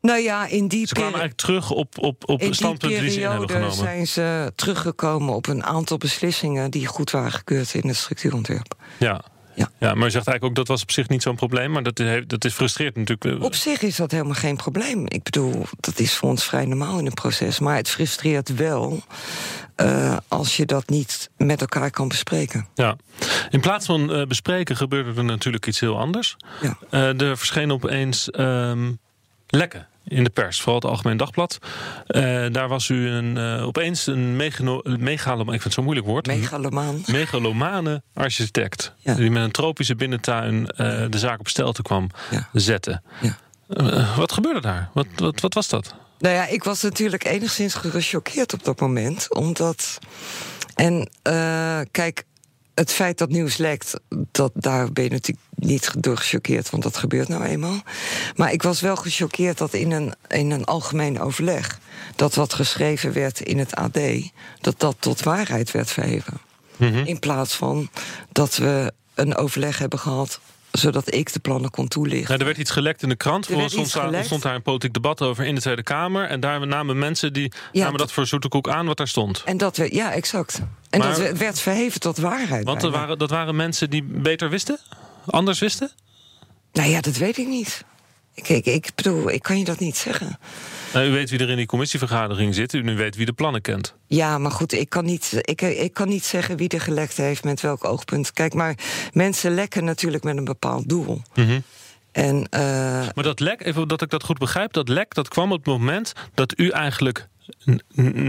[0.00, 3.20] Nou ja, in die Ze kwamen eigenlijk terug op, op, op in standpunten die ze
[3.20, 3.92] in hebben periode genomen.
[3.92, 8.74] zijn ze teruggekomen op een aantal beslissingen die goed waren gekeurd in het structuurontwerp.
[8.98, 9.20] Ja.
[9.54, 9.70] Ja.
[9.78, 11.70] ja, maar u zegt eigenlijk ook dat was op zich niet zo'n probleem.
[11.70, 13.24] Maar dat, heeft, dat is frustreert natuurlijk.
[13.24, 15.06] eh, Op zich is dat helemaal geen probleem.
[15.08, 17.58] Ik bedoel, dat is voor ons vrij normaal in een proces.
[17.58, 19.00] Maar het frustreert wel
[19.76, 22.66] eh, als je dat niet met elkaar kan bespreken.
[22.74, 22.96] Ja.
[23.50, 26.36] In plaats van eh, bespreken gebeurde er natuurlijk iets heel anders.
[26.60, 26.76] Ja.
[26.90, 28.92] Er verschenen opeens ehm,
[29.46, 31.58] lekken in de pers, vooral het Algemeen Dagblad.
[32.08, 34.36] Uh, daar was u een, uh, opeens een
[34.84, 36.26] megalomaan, ik vind het zo'n moeilijk woord.
[36.26, 37.02] Megalomaan.
[37.06, 38.94] Megalomane architect.
[38.98, 39.14] Ja.
[39.14, 40.66] Die met een tropische binnentuin uh,
[41.10, 42.48] de zaak op stelte kwam ja.
[42.52, 43.02] zetten.
[43.20, 43.36] Ja.
[44.16, 44.90] wat gebeurde daar?
[44.92, 45.94] Wat, wat, wat was dat?
[46.18, 49.34] Nou ja, ik was natuurlijk enigszins gechoqueerd op dat moment.
[49.34, 49.98] Omdat.
[50.74, 51.08] En
[51.90, 52.24] kijk,
[52.74, 53.94] het feit dat nieuws lekt,
[54.30, 57.82] dat, daar ben je natuurlijk niet door gechoqueerd, want dat gebeurt nou eenmaal.
[58.36, 61.78] Maar ik was wel gechoqueerd dat in een, in een algemeen overleg,
[62.16, 63.98] dat wat geschreven werd in het AD,
[64.60, 66.40] dat dat tot waarheid werd verheven.
[66.76, 67.04] Mhm.
[67.04, 67.90] In plaats van
[68.32, 70.40] dat we een overleg hebben gehad
[70.72, 72.28] zodat ik de plannen kon toelichten.
[72.28, 73.48] Nou, er werd iets gelekt in de krant.
[73.48, 76.28] Er stond, daar, stond daar een politiek debat over in de Tweede Kamer.
[76.28, 79.42] En daar namen mensen die namen dat voor zoete koek aan wat daar stond.
[79.44, 80.62] En dat we, ja, exact.
[80.92, 82.64] En dat werd verheven tot waarheid.
[82.64, 84.78] Want er waren, dat waren mensen die beter wisten?
[85.26, 85.90] Anders wisten?
[86.72, 87.84] Nou ja, dat weet ik niet.
[88.34, 90.38] Ik, ik, ik bedoel, ik kan je dat niet zeggen.
[90.92, 92.72] Nou, u weet wie er in die commissievergadering zit.
[92.72, 93.94] U weet wie de plannen kent.
[94.06, 97.44] Ja, maar goed, ik kan niet, ik, ik kan niet zeggen wie er gelekt heeft
[97.44, 98.32] met welk oogpunt.
[98.32, 98.74] Kijk, maar
[99.12, 101.22] mensen lekken natuurlijk met een bepaald doel.
[101.34, 101.62] Mm
[102.12, 102.60] En, uh...
[103.14, 105.66] Maar dat lek, even dat ik dat goed begrijp, dat lek dat kwam op het
[105.66, 107.28] moment dat u eigenlijk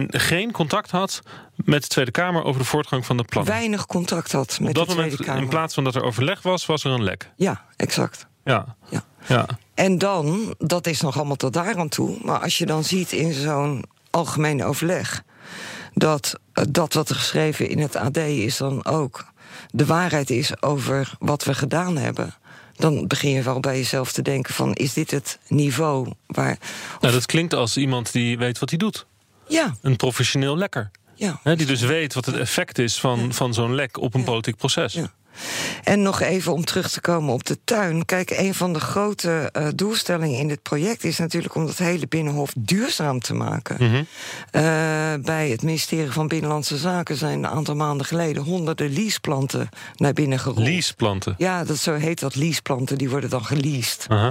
[0.08, 1.22] geen contact had
[1.56, 3.54] met de Tweede Kamer over de voortgang van de plannen.
[3.54, 5.42] Weinig contact had met de Tweede Kamer.
[5.42, 7.32] In plaats van dat er overleg was, was er een lek.
[7.36, 8.28] Ja, exact.
[8.44, 8.76] Ja.
[8.90, 9.04] ja.
[9.28, 9.48] ja.
[9.74, 12.18] En dan, dat is nog allemaal tot daar aan toe.
[12.24, 15.24] Maar als je dan ziet in zo'n algemeen overleg.
[15.94, 19.26] dat dat wat er geschreven in het AD is dan ook.
[19.72, 22.34] de waarheid is over wat we gedaan hebben
[22.84, 24.74] dan begin je wel bij jezelf te denken van...
[24.74, 26.58] is dit het niveau waar...
[27.02, 29.06] Nou, dat klinkt als iemand die weet wat hij doet.
[29.48, 29.76] Ja.
[29.82, 30.92] Een professioneel lekker.
[31.16, 31.40] Ja.
[31.44, 34.94] die dus weet wat het effect is van, van zo'n lek op een politiek proces.
[34.94, 35.14] Ja.
[35.84, 38.06] En nog even om terug te komen op de tuin.
[38.06, 42.08] Kijk, een van de grote uh, doelstellingen in dit project is natuurlijk om dat hele
[42.08, 43.76] binnenhof duurzaam te maken.
[43.80, 44.08] Mm -hmm.
[44.52, 44.64] uh,
[45.26, 50.40] bij het ministerie van Binnenlandse Zaken zijn een aantal maanden geleden honderden leaseplanten naar binnen
[50.40, 50.68] gerold.
[50.68, 51.36] Leaseplanten?
[51.38, 52.36] Ja, dat zo heet dat.
[52.36, 54.08] Leaseplanten, die worden dan geleased.
[54.10, 54.22] Uh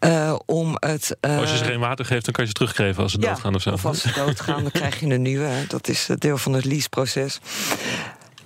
[0.00, 0.12] -huh.
[0.12, 3.12] uh, om het, als je ze geen water geeft, dan kan je ze teruggeven als
[3.12, 3.70] ze ja, doodgaan of zo.
[3.70, 5.48] Of als ze doodgaan, dan krijg je een nieuwe.
[5.68, 7.40] Dat is deel van het leaseproces.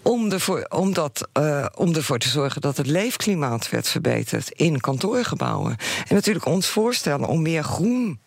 [0.05, 4.81] Om ervoor, om, dat, uh, om ervoor te zorgen dat het leefklimaat werd verbeterd in
[4.81, 5.77] kantoorgebouwen.
[6.09, 8.19] En natuurlijk ons voorstellen om meer groen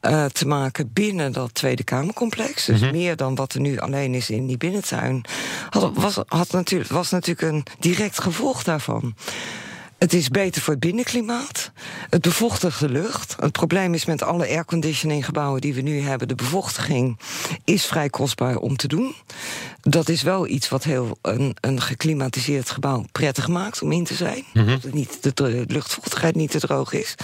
[0.00, 2.64] uh, te maken binnen dat Tweede Kamercomplex.
[2.64, 2.96] Dus mm-hmm.
[2.96, 5.24] meer dan wat er nu alleen is in die binnentuin.
[5.70, 9.14] Had, was, had natuurlijk, was natuurlijk een direct gevolg daarvan.
[10.00, 11.72] Het is beter voor het binnenklimaat.
[12.10, 13.36] Het bevochtigt de lucht.
[13.40, 16.28] Het probleem is met alle airconditioning gebouwen die we nu hebben...
[16.28, 17.18] de bevochtiging
[17.64, 19.14] is vrij kostbaar om te doen.
[19.80, 24.14] Dat is wel iets wat heel een, een geklimatiseerd gebouw prettig maakt om in te
[24.14, 24.44] zijn.
[24.52, 24.78] Mm -hmm.
[24.80, 27.14] Dat niet, de luchtvochtigheid niet te droog is.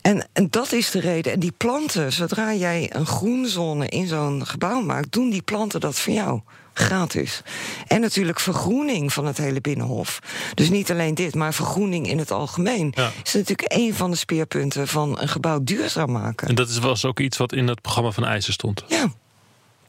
[0.00, 1.32] En, en, dat is de reden.
[1.32, 5.12] En die planten, zodra jij een groenzone in zo'n gebouw maakt...
[5.12, 6.40] doen die planten dat voor jou
[6.78, 7.42] gratis.
[7.86, 10.18] En natuurlijk vergroening van het hele Binnenhof.
[10.54, 12.92] Dus niet alleen dit, maar vergroening in het algemeen.
[12.96, 13.10] Ja.
[13.24, 16.48] Is natuurlijk een van de speerpunten van een gebouw duurzaam maken.
[16.48, 18.84] En dat was ook iets wat in het programma van IJzer stond?
[18.88, 19.12] Ja.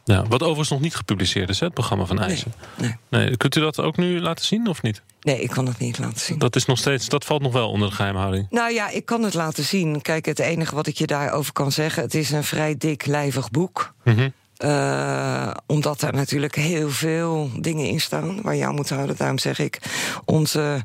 [0.07, 2.51] Ja, wat overigens nog niet gepubliceerd is, hè, het programma van IJzer.
[2.77, 3.25] Nee, nee.
[3.25, 5.01] nee, Kunt u dat ook nu laten zien of niet?
[5.21, 6.37] Nee, ik kan het niet laten zien.
[6.37, 8.47] Dat, is nog steeds, dat valt nog wel onder de geheimhouding.
[8.49, 10.01] Nou ja, ik kan het laten zien.
[10.01, 12.03] Kijk, het enige wat ik je daarover kan zeggen...
[12.03, 13.93] het is een vrij dik, lijvig boek.
[14.03, 19.15] Mm uh, omdat er natuurlijk heel veel dingen in staan waar je aan moet houden.
[19.17, 19.79] Daarom zeg ik,
[20.25, 20.83] onze,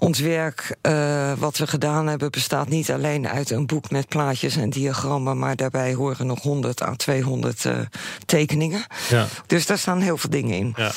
[0.00, 2.30] ons werk uh, wat we gedaan hebben...
[2.30, 5.38] bestaat niet alleen uit een boek met plaatjes en diagrammen...
[5.38, 7.78] maar daarbij horen nog 100 à 200 uh,
[8.26, 8.84] tekeningen.
[9.08, 9.26] Ja.
[9.46, 10.74] Dus daar staan heel veel dingen in.
[10.76, 10.92] Ja.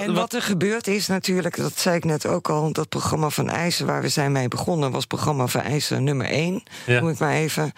[0.00, 2.72] en wat er gebeurt is natuurlijk, dat zei ik net ook al...
[2.72, 4.90] dat programma van eisen waar we zijn mee begonnen...
[4.90, 7.00] was programma van eisen nummer 1, ja.
[7.00, 7.72] noem ik maar even.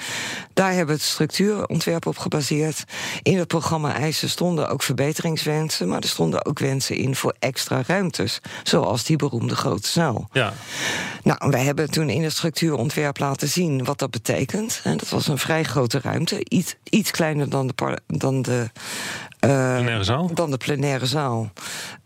[0.54, 2.84] Daar hebben we het structuurontwerp op gebaseerd.
[3.22, 7.34] In het programma programma eisen stonden ook verbeteringswensen, maar er stonden ook wensen in voor
[7.38, 10.28] extra ruimtes, zoals die beroemde grote zaal.
[10.32, 10.52] Ja.
[11.22, 14.80] Nou, wij hebben toen in het structuurontwerp laten zien wat dat betekent.
[14.84, 18.70] En dat was een vrij grote ruimte, iets, iets kleiner dan de, dan de
[19.40, 20.34] uh, plenaire zaal.
[20.34, 21.50] Dan de plenaire zaal.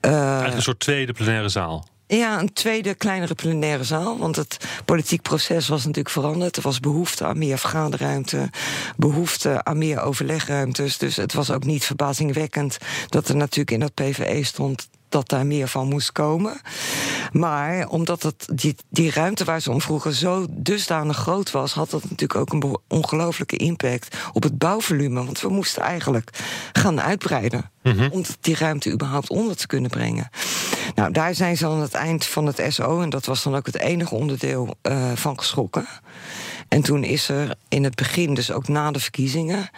[0.01, 1.87] Uh, Eigenlijk een soort tweede plenaire zaal.
[2.07, 4.19] Ja, een tweede kleinere plenaire zaal.
[4.19, 6.57] Want het politiek proces was natuurlijk veranderd.
[6.57, 8.51] Er was behoefte aan meer vergaderruimte,
[8.97, 10.99] behoefte aan meer overlegruimtes.
[10.99, 15.47] Dus het was ook niet verbazingwekkend dat er natuurlijk in dat PVE stond dat daar
[15.47, 16.61] meer van moest komen.
[17.33, 21.91] Maar omdat het, die, die ruimte waar ze om vroegen zo dusdanig groot was, had
[21.91, 25.25] dat natuurlijk ook een ongelooflijke impact op het bouwvolume.
[25.25, 26.31] Want we moesten eigenlijk
[26.73, 27.71] gaan uitbreiden.
[27.83, 28.09] Mhm.
[28.11, 30.31] Om die ruimte überhaupt onder te kunnen brengen.
[30.95, 33.67] Nou, daar zijn ze aan het eind van het SO, en dat was dan ook
[33.67, 35.87] het enige onderdeel uh, van geschrokken.
[36.73, 39.71] En toen is er in het begin, dus ook na de verkiezingen,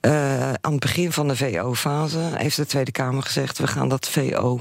[0.00, 4.08] uh, aan het begin van de VO-fase, heeft de Tweede Kamer gezegd: we gaan dat
[4.08, 4.60] VO,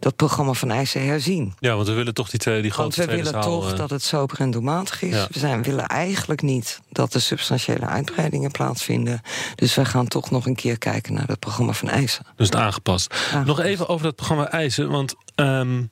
[0.00, 1.54] dat programma van eisen herzien.
[1.58, 3.76] Ja, want we willen toch die, twee, die grote Want we willen toch uh...
[3.78, 5.26] dat het sober en doelmatig is.
[5.30, 9.20] We zijn, willen eigenlijk niet dat er substantiële uitbreidingen plaatsvinden.
[9.54, 12.26] Dus we gaan toch nog een keer kijken naar het programma van eisen.
[12.36, 13.12] Dus het aangepast.
[13.12, 13.46] aangepast.
[13.46, 15.14] Nog even over dat programma eisen, want.
[15.34, 15.90] Um,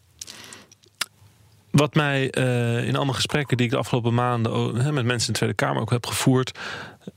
[1.77, 5.39] wat mij uh, in allemaal gesprekken die ik de afgelopen maanden met mensen in de
[5.39, 6.59] Tweede Kamer ook heb gevoerd,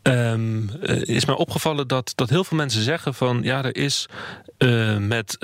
[0.04, 4.06] um, uh, is mij opgevallen dat, dat heel veel mensen zeggen van ja, er is
[5.00, 5.38] met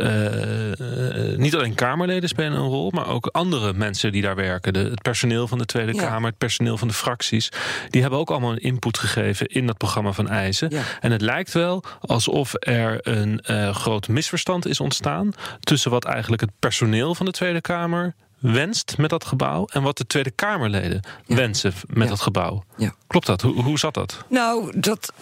[1.37, 4.73] niet alleen Kamerleden spelen een rol, maar ook andere mensen die daar werken.
[4.73, 6.07] De, het personeel van de Tweede ja.
[6.07, 7.49] Kamer, het personeel van de fracties,
[7.89, 10.69] die hebben ook allemaal een input gegeven in dat programma van eisen.
[10.69, 10.81] Ja.
[10.99, 13.41] En het lijkt wel alsof er een
[13.73, 18.15] groot misverstand is ontstaan tussen wat eigenlijk het personeel van de Tweede Kamer
[18.53, 21.35] wenst met dat gebouw en wat de Tweede Kamerleden ja.
[21.35, 22.09] wensen met ja.
[22.09, 22.63] dat gebouw.
[22.77, 22.95] Ja.
[23.07, 23.41] Klopt dat?
[23.41, 24.25] Hoe, hoe zat dat?
[24.29, 25.13] Nou, dat,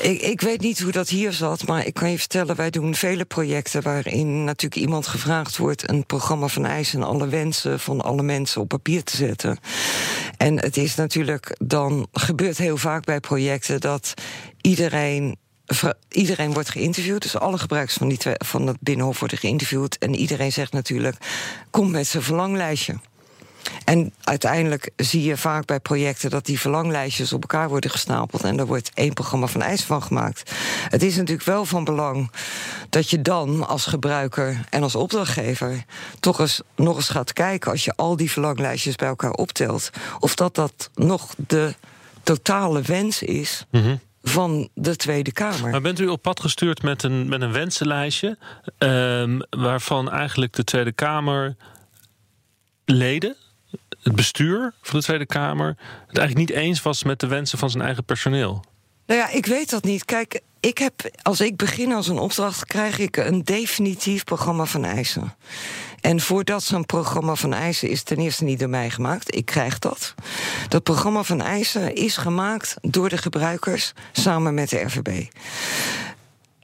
[0.00, 2.94] ik, ik weet niet hoe dat hier zat, maar ik kan je vertellen, wij doen
[2.94, 8.00] vele projecten waarin natuurlijk iemand gevraagd wordt een programma van eisen en alle wensen van
[8.00, 9.58] alle mensen op papier te zetten.
[10.36, 14.14] En het is natuurlijk dan gebeurt heel vaak bij projecten dat
[14.60, 15.36] iedereen
[16.08, 17.22] iedereen wordt geïnterviewd.
[17.22, 19.98] Dus alle gebruikers van, die van het Binnenhof worden geïnterviewd.
[19.98, 21.16] En iedereen zegt natuurlijk,
[21.70, 22.94] kom met zijn verlanglijstje.
[23.84, 28.58] En uiteindelijk zie je vaak bij projecten dat die verlanglijstjes op elkaar worden gestapeld en
[28.58, 30.52] er wordt één programma van eisen van gemaakt.
[30.88, 32.30] Het is natuurlijk wel van belang
[32.88, 35.84] dat je dan als gebruiker en als opdrachtgever
[36.20, 40.34] toch eens nog eens gaat kijken als je al die verlanglijstjes bij elkaar optelt, of
[40.34, 41.74] dat dat nog de
[42.22, 43.66] totale wens is.
[43.70, 45.70] -hmm van de Tweede Kamer.
[45.70, 48.38] Maar bent u op pad gestuurd met een, met een wensenlijstje...
[48.78, 51.56] Um, waarvan eigenlijk de Tweede Kamer
[52.84, 53.36] leden,
[54.02, 55.76] het bestuur van de Tweede Kamer...
[56.06, 58.64] het eigenlijk niet eens was met de wensen van zijn eigen personeel?
[59.06, 60.04] Nou ja, ik weet dat niet.
[60.04, 64.84] Kijk, ik heb, als ik begin als een opdracht, krijg ik een definitief programma van
[64.84, 65.34] eisen.
[66.00, 69.78] En voordat zo'n programma van eisen is ten eerste niet door mij gemaakt, ik krijg
[69.78, 70.14] dat.
[70.68, 75.24] Dat programma van eisen is gemaakt door de gebruikers samen met de RVB.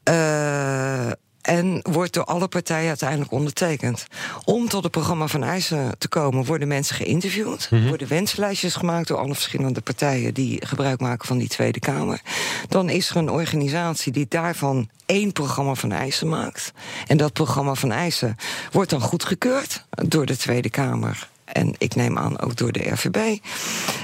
[0.08, 1.10] Uh,
[1.46, 4.06] en wordt door alle partijen uiteindelijk ondertekend.
[4.44, 7.68] Om tot het programma van eisen te komen, worden mensen geïnterviewd.
[7.70, 7.88] Mhm.
[7.88, 12.20] Worden wenslijstjes gemaakt door alle verschillende partijen die gebruik maken van die Tweede Kamer.
[12.68, 16.72] Dan is er een organisatie die daarvan één programma van eisen maakt.
[17.06, 18.36] En dat programma van eisen
[18.72, 21.28] wordt dan goedgekeurd door de Tweede Kamer.
[21.44, 23.38] En ik neem aan ook door de RVB.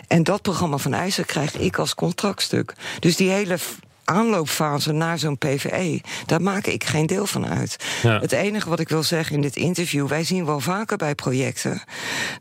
[0.08, 2.74] En dat programma van eisen krijg ik als contractstuk.
[3.00, 3.58] Dus die hele
[4.04, 7.76] aanloopfase naar zo'n PVE, daar maak ik geen deel van uit.
[8.02, 8.18] Ja.
[8.18, 11.82] Het enige wat ik wil zeggen in dit interview, wij zien wel vaker bij projecten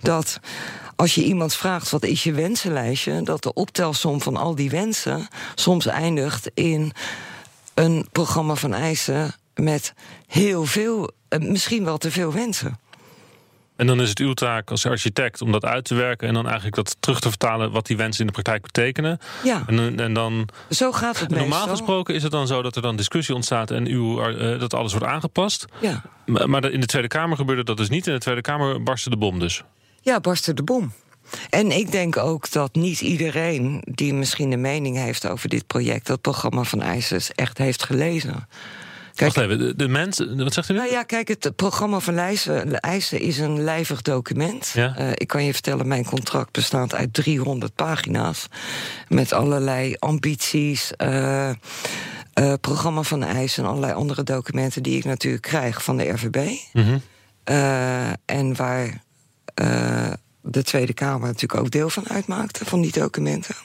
[0.02, 0.39] dat
[0.95, 5.28] als je iemand vraagt wat is je wensenlijstje, dat de optelsom van al die wensen
[5.56, 6.91] soms eindigt in
[7.74, 9.93] een programma van eisen met
[10.28, 12.80] heel veel, eh, misschien wel te veel wensen.
[13.81, 16.45] En dan is het uw taak als architect om dat uit te werken en dan
[16.45, 19.19] eigenlijk dat terug te vertalen wat die wensen in de praktijk betekenen.
[19.43, 19.63] Ja.
[19.67, 20.47] En, en dan.
[20.69, 21.67] Zo gaat het Normaal meestal.
[21.67, 24.91] gesproken is het dan zo dat er dan discussie ontstaat en uw, uh, dat alles
[24.91, 25.65] wordt aangepast.
[25.79, 26.03] Ja.
[26.25, 28.07] Maar, maar in de Tweede Kamer gebeurde dat dus niet.
[28.07, 29.63] In de Tweede Kamer barstte de bom dus.
[30.01, 30.93] Ja, barstte de bom.
[31.49, 36.07] En ik denk ook dat niet iedereen die misschien een mening heeft over dit project,
[36.07, 38.47] dat programma van ISIS, echt heeft gelezen.
[39.21, 40.79] Kijk, Wacht even, de, de mensen, wat zegt u nu?
[40.79, 44.71] Nou ja, kijk, het programma van Leijsen, Eisen is een lijvig document.
[44.73, 44.99] Ja?
[44.99, 48.47] Uh, ik kan je vertellen, mijn contract bestaat uit 300 pagina's.
[49.07, 51.49] Met allerlei ambities, uh,
[52.39, 56.49] uh, programma van Eisen en allerlei andere documenten die ik natuurlijk krijg van de RVB.
[56.73, 57.01] Mm -hmm.
[58.25, 59.01] en waar
[60.41, 63.55] de Tweede Kamer natuurlijk ook deel van uitmaakte, van die documenten.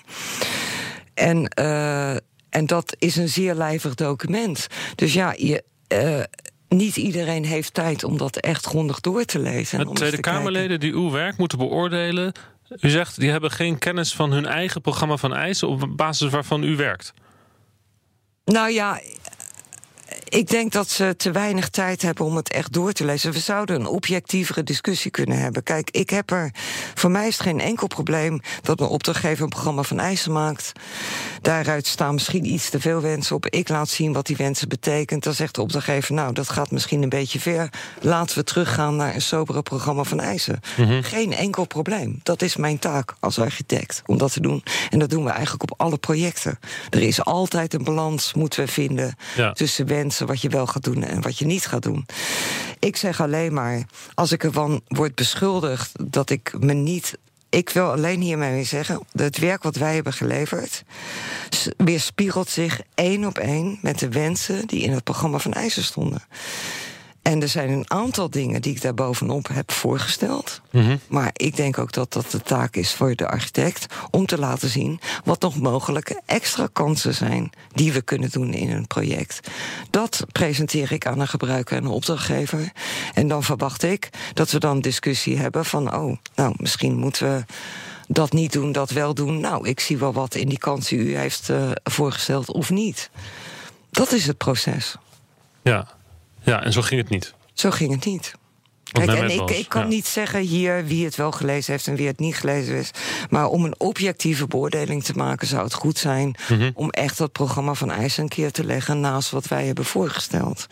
[1.14, 2.22] En en
[2.64, 4.66] dat is een zeer lijvig document.
[4.94, 6.22] Dus ja, je, uh,
[6.68, 9.78] niet iedereen heeft tijd om dat echt grondig door te lezen.
[9.78, 12.32] De Tweede Kamerleden die uw werk moeten beoordelen...
[12.80, 15.68] u zegt, die hebben geen kennis van hun eigen programma van eisen...
[15.68, 17.12] op basis waarvan u werkt.
[18.44, 19.00] Nou ja,
[20.28, 23.32] ik denk dat ze te weinig tijd hebben om het echt door te lezen.
[23.32, 25.62] We zouden een objectievere discussie kunnen hebben.
[25.62, 26.50] Kijk, ik heb er.
[26.94, 30.72] Voor mij is het geen enkel probleem dat een opdrachtgever een programma van eisen maakt.
[31.40, 33.46] Daaruit staan misschien iets te veel wensen op.
[33.46, 35.24] Ik laat zien wat die wensen betekent.
[35.24, 37.68] Dan zegt de opdrachtgever: Nou, dat gaat misschien een beetje ver.
[38.00, 40.60] Laten we teruggaan naar een sobere programma van eisen.
[40.76, 41.02] Mm -hmm.
[41.02, 42.20] Geen enkel probleem.
[42.22, 44.62] Dat is mijn taak als architect om dat te doen.
[44.90, 46.58] En dat doen we eigenlijk op alle projecten.
[46.90, 49.52] Er is altijd een balans, moeten we vinden, ja.
[49.52, 52.06] tussen wensen wat je wel gaat doen en wat je niet gaat doen.
[52.78, 57.90] Ik zeg alleen maar, als ik ervan word beschuldigd dat ik me niet ik wil
[57.90, 60.84] alleen hiermee zeggen: het werk wat wij hebben geleverd.
[61.76, 66.22] weerspiegelt zich één op één met de wensen die in het programma van IJzer stonden.
[67.26, 70.60] En er zijn een aantal dingen die ik daar bovenop heb voorgesteld.
[70.70, 70.96] Mhm.
[71.08, 74.68] Maar ik denk ook dat dat de taak is voor de architect om te laten
[74.68, 79.40] zien wat nog mogelijke extra kansen zijn die we kunnen doen in een project.
[79.90, 82.72] Dat presenteer ik aan een gebruiker en een opdrachtgever.
[83.14, 87.44] En dan verwacht ik dat we dan discussie hebben van, oh, nou, misschien moeten we
[88.08, 89.40] dat niet doen, dat wel doen.
[89.40, 93.10] Nou, ik zie wel wat in die kansen u heeft uh, voorgesteld of niet.
[93.90, 94.96] Dat is het proces.
[95.62, 95.95] Ja.
[96.46, 97.34] Ja, en zo ging het niet.
[97.52, 98.34] Zo ging het niet.
[98.92, 102.06] Kijk, en ik, ik, kan niet zeggen hier wie het wel gelezen heeft en wie
[102.06, 102.98] het niet gelezen heeft.
[103.30, 106.70] Maar om een objectieve beoordeling te maken, zou het goed zijn mhm.
[106.74, 110.66] om echt dat programma van IJs een keer te leggen naast wat wij hebben voorgesteld.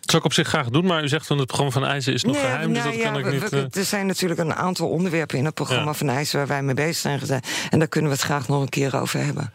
[0.00, 2.14] Dat zou ik op zich graag doen, maar u zegt van het programma van IJzer
[2.14, 2.72] is nog geheim.
[2.72, 3.50] dus nou dat kan ik niet.
[3.50, 6.74] We, er zijn natuurlijk een aantal onderwerpen in het programma van IJzer waar wij mee
[6.74, 7.48] bezig zijn gezet.
[7.70, 9.52] En daar kunnen we het graag nog een keer over hebben.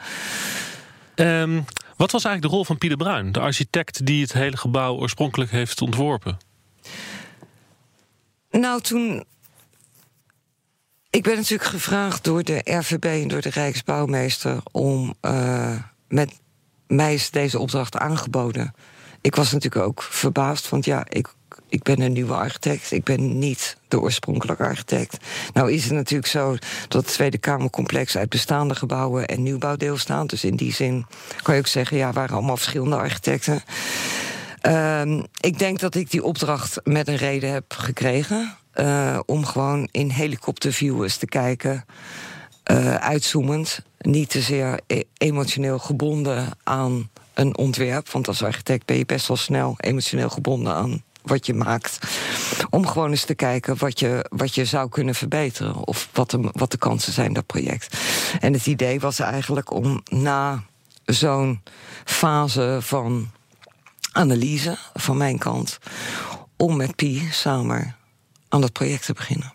[1.15, 1.65] Um,
[1.99, 5.51] wat was eigenlijk de rol van Pieter Bruin, de architect die het hele gebouw oorspronkelijk
[5.51, 6.37] heeft ontworpen?
[8.51, 9.23] Nou, toen.
[11.09, 15.75] Ik ben natuurlijk gevraagd door de RVB en door de Rijksbouwmeester om uh,
[16.07, 16.39] met
[16.87, 18.73] mij deze opdracht aangeboden.
[19.21, 21.33] Ik was natuurlijk ook verbaasd, want ja, ik
[21.69, 22.91] ik ben een nieuwe architect.
[22.91, 25.17] Ik ben niet de oorspronkelijke architect.
[25.53, 26.55] Nou is het natuurlijk zo
[26.87, 30.29] dat het Tweede Kamercomplex uit bestaande gebouwen en nieuwbouwdeel staat.
[30.29, 31.05] Dus in die zin
[31.41, 33.63] kan je ook zeggen, ja, waren allemaal verschillende architecten.
[34.67, 38.57] Uh, ik denk dat ik die opdracht met een reden heb gekregen.
[38.75, 41.85] Uh, om gewoon in helikopterview eens te kijken.
[42.71, 43.81] Uh, uitzoomend.
[43.99, 48.09] Niet te zeer e emotioneel gebonden aan een ontwerp.
[48.09, 51.99] Want als architect ben je best wel snel emotioneel gebonden aan wat je maakt.
[52.69, 55.75] Om gewoon eens te kijken wat je, wat je zou kunnen verbeteren.
[55.75, 57.97] Of wat de, wat de kansen zijn, dat project.
[58.39, 60.63] En het idee was eigenlijk om na
[61.05, 61.63] zo'n
[62.05, 63.31] fase van
[64.11, 65.77] analyse van mijn kant.
[66.57, 67.95] om met Pi samen
[68.49, 69.53] aan dat project te beginnen.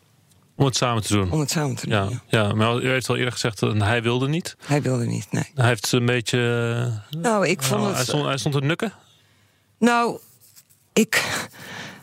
[0.57, 1.31] Om het samen te doen.
[1.31, 2.11] Om het samen te doen.
[2.11, 2.55] Ja, ja.
[2.55, 4.57] maar u heeft al eerder gezegd dat hij wilde niet.
[4.67, 5.51] Hij wilde niet, nee.
[5.55, 6.39] Hij heeft een beetje.
[7.11, 7.97] Nou, ik vond nou, het.
[7.97, 8.93] Hij stond, hij stond te nukken.
[9.79, 10.19] Nou,
[10.95, 11.25] ik,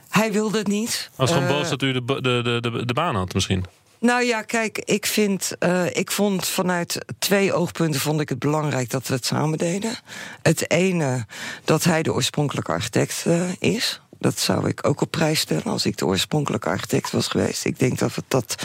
[0.10, 1.10] hij wilde het niet.
[1.16, 3.66] Was gewoon uh, boos dat u de, de, de, de, baan had misschien?
[4.00, 8.90] Nou ja, kijk, ik, vind, uh, ik vond vanuit twee oogpunten vond ik het belangrijk
[8.90, 9.96] dat we het samen deden.
[10.42, 11.26] Het ene,
[11.66, 14.02] dat hij de oorspronkelijke architect uh, is.
[14.20, 17.66] Dat zou ik ook op prijs stellen als ik de oorspronkelijke architect was geweest.
[17.66, 18.56] Ik denk dat dat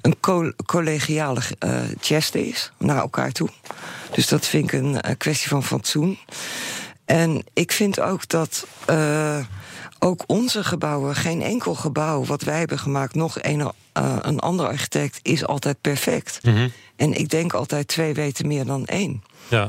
[0.00, 3.48] een co collegiale uh, is naar elkaar toe.
[4.10, 6.18] Dus dat vind ik een kwestie van fatsoen.
[7.04, 8.66] En ik vind ook dat
[10.02, 14.68] ook onze gebouwen, geen enkel gebouw wat wij hebben gemaakt, nog een, uh, een andere
[14.68, 16.38] architect, is altijd perfect.
[16.42, 16.68] Mhm.
[16.96, 19.22] En ik denk altijd twee weten meer dan één.
[19.48, 19.68] Ja.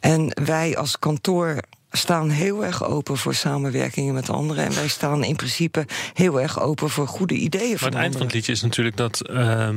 [0.00, 4.64] En wij als kantoor staan heel erg open voor samenwerkingen met anderen.
[4.64, 7.76] En wij staan in principe heel erg open voor goede ideeën.
[7.80, 9.68] Maar het eind van het liedje is natuurlijk dat uh,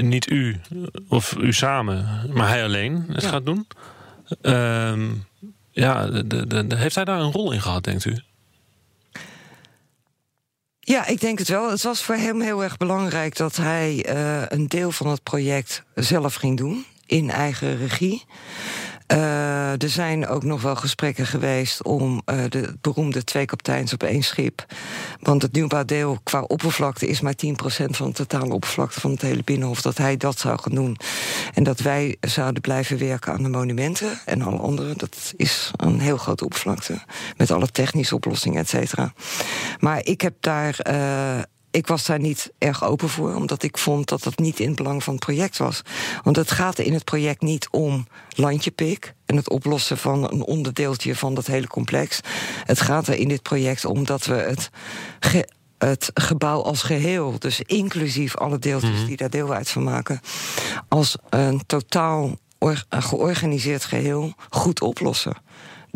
[0.00, 0.60] niet u
[1.08, 3.66] of u samen, maar hij alleen het gaat doen.
[4.42, 4.92] Uh,
[5.70, 8.18] ja, de, de, de, heeft hij daar een rol in gehad, denkt u?
[10.88, 11.70] Ja, ik denk het wel.
[11.70, 15.82] Het was voor hem heel erg belangrijk dat hij uh, een deel van het project
[15.94, 16.84] zelf ging doen.
[17.06, 18.24] In eigen regie.
[19.12, 24.02] Uh, er zijn ook nog wel gesprekken geweest om uh, de beroemde twee kapiteins op
[24.02, 24.66] één schip.
[25.20, 27.46] Want het nieuwbouwdeel qua oppervlakte is maar 10%
[27.90, 29.82] van de totale oppervlakte van het hele binnenhof.
[29.82, 30.96] Dat hij dat zou gaan doen.
[31.54, 34.94] En dat wij zouden blijven werken aan de monumenten en alle andere.
[34.96, 36.98] Dat is een heel grote oppervlakte.
[37.36, 39.12] Met alle technische oplossingen, et cetera.
[39.78, 40.78] Maar ik heb daar.
[40.90, 41.42] Uh,
[41.76, 44.76] ik was daar niet erg open voor, omdat ik vond dat dat niet in het
[44.76, 45.82] belang van het project was.
[46.22, 51.14] Want het gaat in het project niet om landjepik en het oplossen van een onderdeeltje
[51.16, 52.20] van dat hele complex.
[52.64, 54.70] Het gaat er in dit project om dat we het,
[55.78, 59.06] het gebouw als geheel, dus inclusief alle deeltjes mhm.
[59.06, 60.20] die daar deel uit van maken,
[60.88, 62.36] als een totaal
[62.88, 65.36] georganiseerd geheel goed oplossen.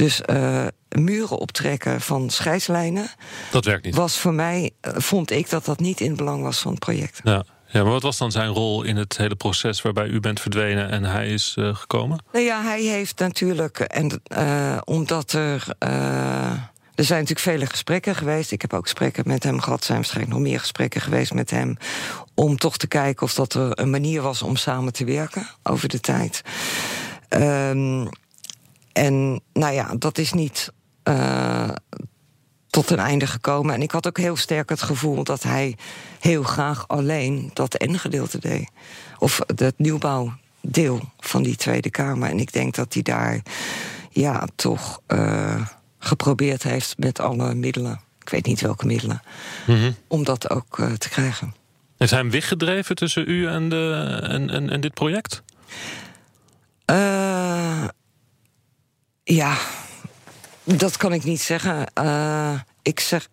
[0.00, 3.08] Dus uh, muren optrekken van scheidslijnen.
[3.50, 3.94] Dat werkt niet.
[3.94, 6.80] Was voor mij, uh, vond ik dat dat niet in het belang was van het
[6.80, 7.20] project.
[7.24, 7.44] Ja.
[7.72, 10.90] Ja, maar wat was dan zijn rol in het hele proces waarbij u bent verdwenen
[10.90, 12.24] en hij is uh, gekomen?
[12.32, 14.22] Nou ja, hij heeft natuurlijk, en
[14.84, 15.66] omdat er.
[16.94, 18.52] er zijn natuurlijk vele gesprekken geweest.
[18.52, 19.78] Ik heb ook gesprekken met hem gehad.
[19.78, 21.76] Er zijn waarschijnlijk nog meer gesprekken geweest met hem.
[22.34, 25.88] Om toch te kijken of dat er een manier was om samen te werken over
[25.88, 26.42] de tijd.
[27.28, 28.08] Um,
[28.92, 30.72] en nou ja, dat is niet.
[31.04, 31.68] Uh,
[32.70, 33.74] tot een einde gekomen.
[33.74, 35.76] En ik had ook heel sterk het gevoel dat hij
[36.20, 38.70] heel graag alleen dat N-gedeelte deed.
[39.18, 42.30] Of het nieuwbouwdeel van die Tweede Kamer.
[42.30, 43.42] En ik denk dat hij daar
[44.10, 45.66] ja, toch uh,
[45.98, 48.00] geprobeerd heeft met alle middelen.
[48.20, 49.22] Ik weet niet welke middelen.
[49.66, 49.92] Mhm.
[50.08, 51.54] Om dat ook uh, te krijgen.
[51.98, 55.42] Is hij hem weggedreven tussen u en, de, en, en, en dit project?
[56.90, 57.84] Uh,
[59.34, 59.56] ja,
[60.64, 61.86] dat kan ik niet zeggen.
[62.02, 63.28] Uh, ik zeg.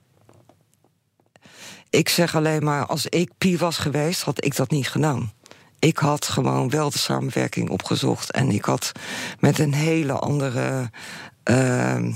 [1.90, 5.34] Ik zeg alleen maar, als ik Pi was geweest, had ik dat niet gedaan.
[5.80, 8.32] Ik had gewoon wel de samenwerking opgezocht.
[8.32, 8.92] En ik had
[9.40, 10.92] met een hele andere
[11.52, 12.14] uh,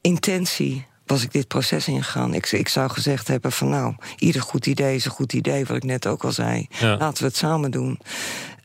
[0.00, 2.34] intentie was ik dit proces ingegaan.
[2.34, 5.76] Ik, ik zou gezegd hebben van nou, ieder goed idee is een goed idee, wat
[5.76, 6.66] ik net ook al zei.
[6.80, 8.00] Laten we het samen doen.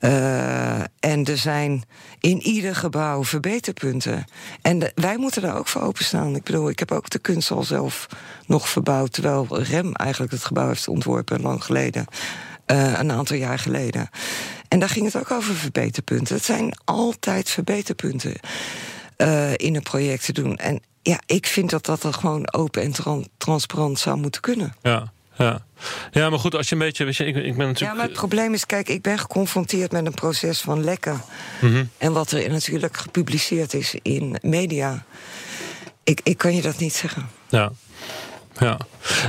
[0.06, 1.84] Uh, en er zijn
[2.20, 4.26] in ieder gebouw verbeterpunten.
[4.62, 6.36] En wij moeten daar ook voor openstaan.
[6.36, 8.08] Ik bedoel, ik heb ook de kunst al zelf
[8.46, 9.12] nog verbouwd...
[9.12, 12.06] terwijl Rem eigenlijk het gebouw heeft ontworpen lang geleden.
[12.68, 14.10] Uh, een aantal jaar geleden.
[14.68, 16.36] En daar ging het ook over verbeterpunten.
[16.36, 18.34] Het zijn altijd verbeterpunten
[19.18, 20.58] uh, in een project te doen.
[20.58, 24.76] En ja, ik vind dat dat er gewoon open en transparant zou moeten kunnen.
[24.82, 25.12] Ja.
[25.38, 25.66] Ja.
[26.12, 27.06] Ja, maar goed, als je een beetje.
[27.06, 27.80] Weet je, ik, ik ben natuurlijk...
[27.80, 31.22] Ja, maar het probleem is, kijk, ik ben geconfronteerd met een proces van lekken.
[31.62, 31.86] Mhm.
[31.98, 35.06] En wat er natuurlijk gepubliceerd is in media.
[36.04, 37.30] Ik, ik kan je dat niet zeggen.
[37.50, 37.72] Ja.
[38.60, 38.78] Ja,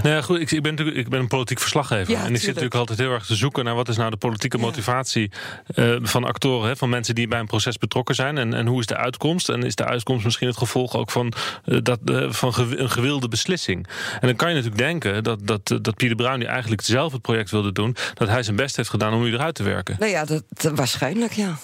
[0.02, 0.40] nou ja, goed.
[0.40, 2.14] Ik, ik, ben natuurlijk ik ben een politiek verslaggever.
[2.14, 4.58] en ik zit natuurlijk altijd heel erg te zoeken naar wat is nou de politieke
[4.58, 5.30] motivatie
[5.74, 8.38] uh, van actoren, hè, van mensen die bij een proces betrokken zijn.
[8.38, 9.48] En, en hoe is de uitkomst?
[9.48, 11.32] En is de uitkomst misschien het gevolg ook van,
[11.64, 13.86] uh, dat, uh, van een gewilde beslissing?
[14.20, 17.22] En dan kan je natuurlijk denken dat, dat, dat Pieter Bruin, die eigenlijk zelf het
[17.22, 19.96] project wilde doen, dat hij zijn best heeft gedaan om u eruit te werken.
[19.98, 20.42] Nou ja, dat,
[20.74, 21.58] waarschijnlijk ja.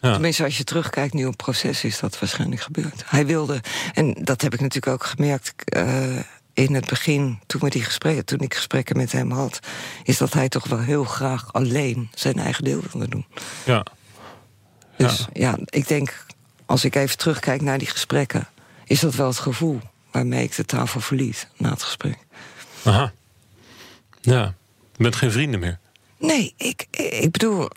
[0.00, 0.12] Ja.
[0.12, 3.02] Tenminste, als je terugkijkt nu op het proces, is dat waarschijnlijk gebeurd.
[3.06, 3.60] Hij wilde,
[3.92, 5.54] en dat heb ik natuurlijk ook gemerkt
[6.54, 9.60] in het begin, toen, we die gesprekken, toen ik gesprekken met hem had,
[10.02, 13.26] is dat hij toch wel heel graag alleen zijn eigen deel wilde doen.
[13.64, 13.86] Ja.
[14.96, 16.26] Dus ja, ik denk,
[16.66, 18.48] als ik even terugkijk naar die gesprekken,
[18.84, 19.80] is dat wel het gevoel
[20.10, 22.18] waarmee ik de tafel verliet na het gesprek.
[22.84, 23.12] Aha.
[24.20, 24.54] Ja.
[24.96, 25.78] Je bent geen vrienden meer.
[26.22, 27.68] Nee, ik, ik bedoel.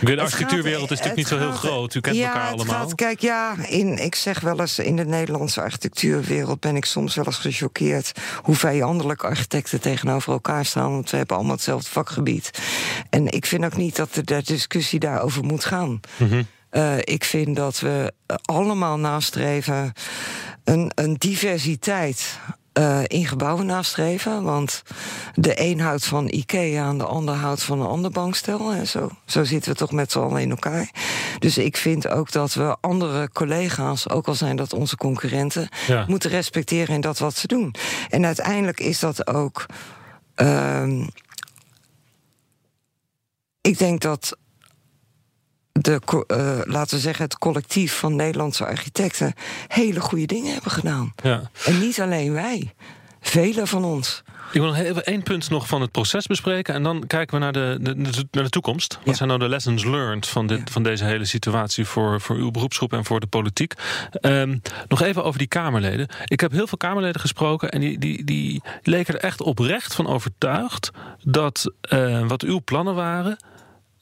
[0.00, 1.94] De architectuurwereld is natuurlijk niet zo heel groot.
[1.94, 2.78] U kent elkaar allemaal.
[2.78, 7.14] Gaat, kijk, ja, in, ik zeg wel eens, in de Nederlandse architectuurwereld ben ik soms
[7.14, 10.90] wel eens gechoqueerd hoe vijandelijk architecten tegenover elkaar staan.
[10.90, 12.50] Want we hebben allemaal hetzelfde vakgebied.
[13.10, 16.00] En ik vind ook niet dat de, de discussie daarover moet gaan.
[16.16, 16.46] Mm
[17.00, 18.12] ik vind dat we
[18.44, 19.92] allemaal nastreven
[20.64, 22.38] een, een diversiteit
[22.78, 24.42] uh, in gebouwen nastreven.
[24.42, 24.82] Want
[25.34, 28.72] de een houdt van IKEA en de ander houdt van een ander bankstel.
[28.72, 30.90] En zo, zo zitten we toch met z'n allen in elkaar.
[31.38, 35.68] Dus ik vind ook dat we andere collega's, ook al zijn dat onze concurrenten,
[36.06, 37.74] moeten respecteren in dat wat ze doen.
[38.10, 39.66] En uiteindelijk is dat ook.
[40.36, 41.06] Uh,
[43.60, 44.36] ik denk dat
[45.80, 49.34] de, uh, laten we zeggen, het collectief van Nederlandse architecten
[49.68, 51.12] hele goede dingen hebben gedaan.
[51.22, 51.50] Ja.
[51.64, 52.74] En niet alleen wij,
[53.20, 54.22] velen van ons.
[54.52, 56.74] Ik wil nog even één punt nog van het proces bespreken.
[56.74, 57.94] En dan kijken we naar de, de
[58.30, 58.98] naar de toekomst.
[59.04, 62.50] Wat zijn nou de lessons learned van, dit, van deze hele situatie voor, voor uw
[62.50, 63.74] beroepsgroep en voor de politiek?
[64.20, 66.08] Um, nog even over die Kamerleden.
[66.24, 70.06] Ik heb heel veel Kamerleden gesproken en die, die, die leken er echt oprecht van
[70.06, 70.90] overtuigd
[71.22, 73.36] dat uh, wat uw plannen waren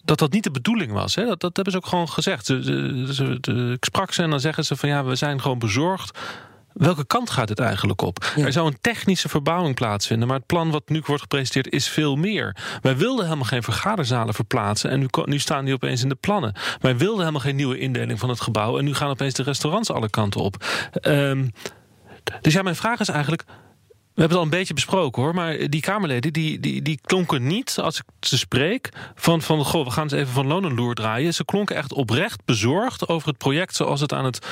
[0.05, 1.14] dat dat niet de bedoeling was.
[1.14, 1.24] Hè?
[1.24, 2.46] Dat, dat hebben ze ook gewoon gezegd.
[2.46, 2.62] Ze,
[3.12, 6.18] ze, ik sprak ze en dan zeggen ze van ja, we zijn gewoon bezorgd.
[6.72, 8.32] Welke kant gaat het eigenlijk op?
[8.36, 12.16] Er zou een technische verbouwing plaatsvinden, maar het plan wat nu wordt gepresenteerd is veel
[12.16, 12.57] meer.
[12.82, 16.55] Wij wilden helemaal geen vergaderzalen verplaatsen en nu, nu staan die opeens in de plannen.
[16.80, 19.90] Wij wilden helemaal geen nieuwe indeling van het gebouw en nu gaan opeens de restaurants
[19.90, 20.64] alle kanten op.
[21.02, 21.50] Um,
[22.40, 23.44] dus ja, mijn vraag is eigenlijk:
[24.15, 27.47] we hebben het al een beetje besproken hoor, maar die Kamerleden die, die, die klonken
[27.47, 31.35] niet, als ik ze spreek, van, van goh, we gaan eens even van loon draaien.
[31.35, 34.47] Ze klonken echt oprecht bezorgd over het project zoals het aan het,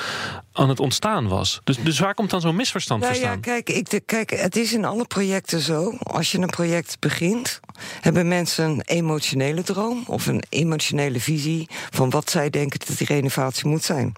[0.53, 1.61] aan het ontstaan was.
[1.63, 3.35] Dus, dus waar komt dan zo'n misverstand nou, voor staan?
[3.35, 5.97] Ja, kijk, ik, kijk, het is in alle projecten zo.
[6.03, 7.59] Als je een project begint,
[8.01, 13.07] hebben mensen een emotionele droom of een emotionele visie van wat zij denken dat die
[13.07, 14.13] renovatie moet zijn.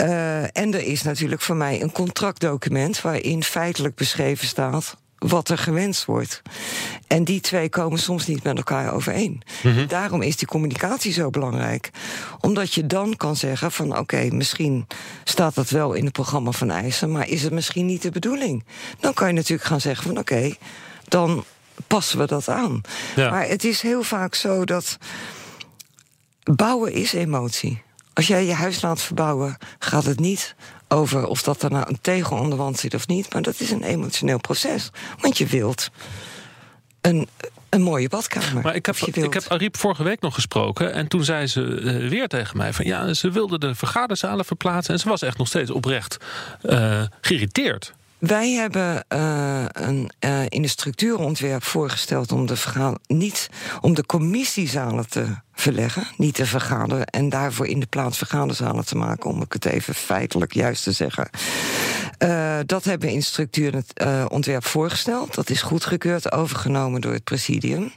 [0.00, 4.96] Uh, en er is natuurlijk voor mij een contractdocument waarin feitelijk beschreven staat
[5.26, 6.42] wat er gewenst wordt.
[7.06, 9.42] En die twee komen soms niet met elkaar overeen.
[9.62, 9.86] Mhm.
[9.86, 11.90] Daarom is die communicatie zo belangrijk.
[12.40, 14.86] Omdat je dan kan zeggen van oké, misschien
[15.24, 18.64] staat dat wel in het programma van eisen, maar is het misschien niet de bedoeling?
[19.00, 20.54] Dan kan je natuurlijk gaan zeggen van oké,
[21.08, 21.44] dan
[21.86, 22.80] passen we dat aan.
[23.16, 24.98] Maar het is heel vaak zo dat
[26.42, 27.82] bouwen is emotie.
[28.12, 30.54] Als jij je huis laat verbouwen, gaat het niet
[30.92, 33.32] over of dat er nou een tegel aan de wand zit of niet.
[33.32, 34.90] Maar dat is een emotioneel proces.
[35.20, 35.90] Want je wilt
[37.00, 37.28] een,
[37.68, 38.62] een mooie badkamer.
[38.62, 40.92] Maar ik heb, ik heb Ariep vorige week nog gesproken.
[40.92, 44.94] En toen zei ze uh, weer tegen mij: van ja, ze wilde de vergaderzalen verplaatsen.
[44.94, 46.16] En ze was echt nog steeds oprecht
[46.62, 47.92] uh, geïrriteerd.
[48.20, 52.56] Wij hebben uh, een, uh, in de structuurontwerp voorgesteld om de,
[53.06, 53.50] niet,
[53.80, 58.96] om de commissiezalen te verleggen, niet te vergaderen, en daarvoor in de plaats vergaderzalen te
[58.96, 61.30] maken, om ik het even feitelijk juist te zeggen.
[62.18, 65.34] Uh, dat hebben we in structuurontwerp voorgesteld.
[65.34, 67.92] Dat is goedgekeurd, overgenomen door het presidium.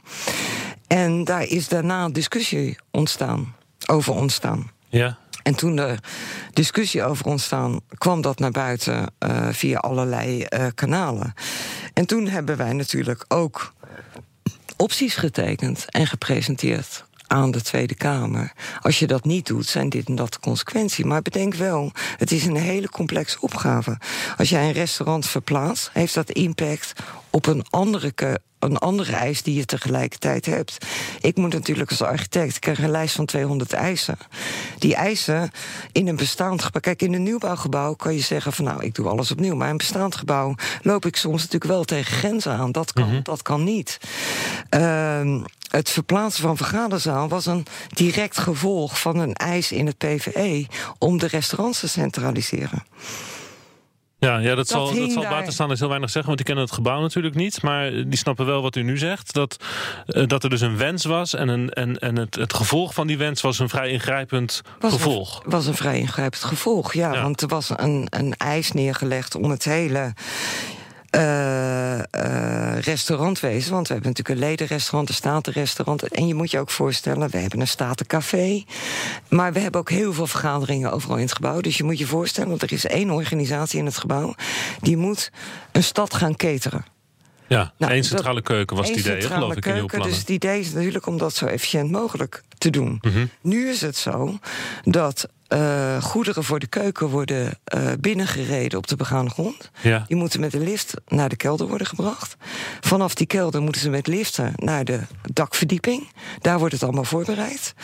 [0.86, 3.54] En daar is daarna discussie ontstaan,
[3.86, 4.70] over ontstaan.
[4.88, 5.18] Ja.
[5.44, 5.98] En toen er
[6.52, 11.34] discussie over ontstaan, kwam dat naar buiten uh, via allerlei uh, kanalen.
[11.92, 13.72] En toen hebben wij natuurlijk ook
[14.76, 18.52] opties getekend en gepresenteerd aan de Tweede Kamer.
[18.80, 21.04] Als je dat niet doet, zijn dit en dat de consequenties.
[21.04, 23.98] Maar bedenk wel, het is een hele complexe opgave.
[24.36, 26.92] Als jij een restaurant verplaatst, heeft dat impact
[27.34, 28.12] op een andere
[28.58, 30.86] een andere eis die je tegelijkertijd hebt.
[31.20, 34.18] Ik moet natuurlijk als architect, ik krijg een lijst van 200 eisen.
[34.78, 35.50] Die eisen
[35.92, 36.80] in een bestaand gebouw.
[36.80, 39.54] Kijk, in een nieuwbouwgebouw kan je zeggen van nou, ik doe alles opnieuw.
[39.54, 42.72] Maar in een bestaand gebouw loop ik soms natuurlijk wel tegen grenzen aan.
[42.72, 43.22] Dat kan, mm -hmm.
[43.22, 43.98] dat kan niet.
[44.70, 50.66] Uh, het verplaatsen van vergaderzaal was een direct gevolg van een eis in het PVE
[50.98, 52.84] om de restaurants te centraliseren.
[54.24, 56.74] Ja, ja dat, dat zal, dat zal buitenstaanders heel weinig zeggen, want die kennen het
[56.74, 57.62] gebouw natuurlijk niet.
[57.62, 59.32] Maar die snappen wel wat u nu zegt.
[59.32, 59.56] Dat,
[60.06, 63.06] uh, dat er dus een wens was en, een, en, en het, het gevolg van
[63.06, 65.44] die wens was een vrij ingrijpend was gevolg.
[65.44, 67.12] Een, was een vrij ingrijpend gevolg, ja.
[67.12, 67.22] ja.
[67.22, 70.12] Want er was een, een eis neergelegd om het hele
[71.14, 73.72] uh, uh, restaurantwezen.
[73.72, 76.02] Want we hebben natuurlijk een ledenrestaurant, een statenrestaurant.
[76.02, 78.64] En je moet je ook voorstellen, we hebben een statencafé.
[79.28, 81.60] Maar we hebben ook heel veel vergaderingen overal in het gebouw.
[81.60, 84.34] Dus je moet je voorstellen, er is één organisatie in het gebouw...
[84.80, 85.30] die moet
[85.72, 86.84] een stad gaan cateren.
[87.46, 90.08] Ja, nou, één centrale keuken was het idee, geloof ik, in plannen.
[90.08, 92.98] Dus het idee is natuurlijk om dat zo efficiënt mogelijk te doen.
[93.00, 93.30] Mm -hmm.
[93.40, 94.38] Nu is het zo
[94.84, 99.70] dat uh, goederen voor de keuken worden uh, binnengereden op de begane grond.
[99.80, 100.04] Ja.
[100.06, 102.36] Die moeten met de lift naar de kelder worden gebracht.
[102.80, 106.08] Vanaf die kelder moeten ze met liften naar de dakverdieping.
[106.40, 107.74] Daar wordt het allemaal voorbereid.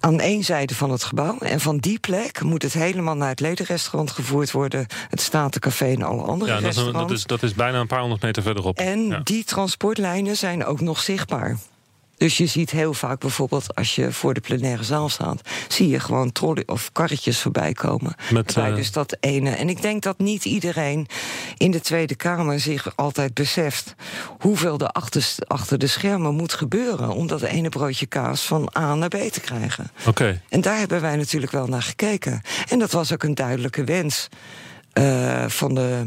[0.00, 1.38] Aan één zijde van het gebouw.
[1.38, 4.86] En van die plek moet het helemaal naar het ledenrestaurant gevoerd worden.
[5.08, 8.00] Het Statencafé en alle andere ja, dat is, dat, is, dat is bijna een paar
[8.00, 8.78] honderd meter verderop.
[8.78, 9.20] En ja.
[9.24, 11.58] die transportlijnen zijn ook nog zichtbaar.
[12.18, 16.00] Dus je ziet heel vaak bijvoorbeeld als je voor de plenaire zaal staat, zie je
[16.00, 18.14] gewoon trolley of karretjes voorbij komen.
[18.30, 18.74] Met, uh...
[18.74, 19.50] dus dat ene.
[19.50, 21.06] En ik denk dat niet iedereen
[21.56, 23.94] in de Tweede Kamer zich altijd beseft
[24.38, 28.94] hoeveel er achter, achter de schermen moet gebeuren om dat ene broodje kaas van A
[28.94, 29.90] naar B te krijgen.
[30.06, 30.40] Okay.
[30.48, 32.42] En daar hebben wij natuurlijk wel naar gekeken.
[32.68, 34.28] En dat was ook een duidelijke wens
[34.94, 36.06] uh, van de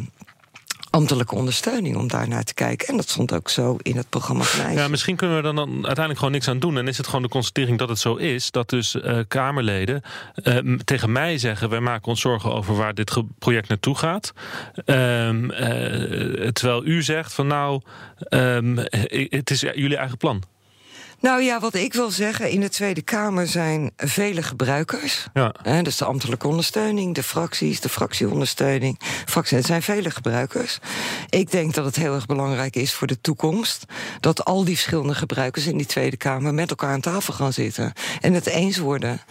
[0.92, 2.88] ambtelijke ondersteuning om daar naar te kijken.
[2.88, 6.18] En dat stond ook zo in het programma Ja, misschien kunnen we er dan uiteindelijk
[6.18, 6.78] gewoon niks aan doen.
[6.78, 8.52] En is het gewoon de constatering dat het zo is...
[8.52, 10.02] dat dus uh, Kamerleden
[10.44, 11.70] uh, tegen mij zeggen...
[11.70, 14.34] wij maken ons zorgen over waar dit project naartoe gaat.
[14.86, 15.58] Um, uh,
[16.48, 17.82] terwijl u zegt van nou,
[18.30, 18.78] um,
[19.30, 20.44] het is jullie eigen plan.
[21.22, 25.28] Nou ja, wat ik wil zeggen, in de Tweede Kamer zijn vele gebruikers.
[25.34, 25.54] Ja.
[25.64, 29.00] Hè, dus de ambtelijke ondersteuning, de fracties, de fractieondersteuning.
[29.26, 30.80] Fracties, het zijn vele gebruikers.
[31.30, 33.86] Ik denk dat het heel erg belangrijk is voor de toekomst...
[34.20, 36.54] dat al die verschillende gebruikers in die Tweede Kamer...
[36.54, 39.22] met elkaar aan tafel gaan zitten en het eens worden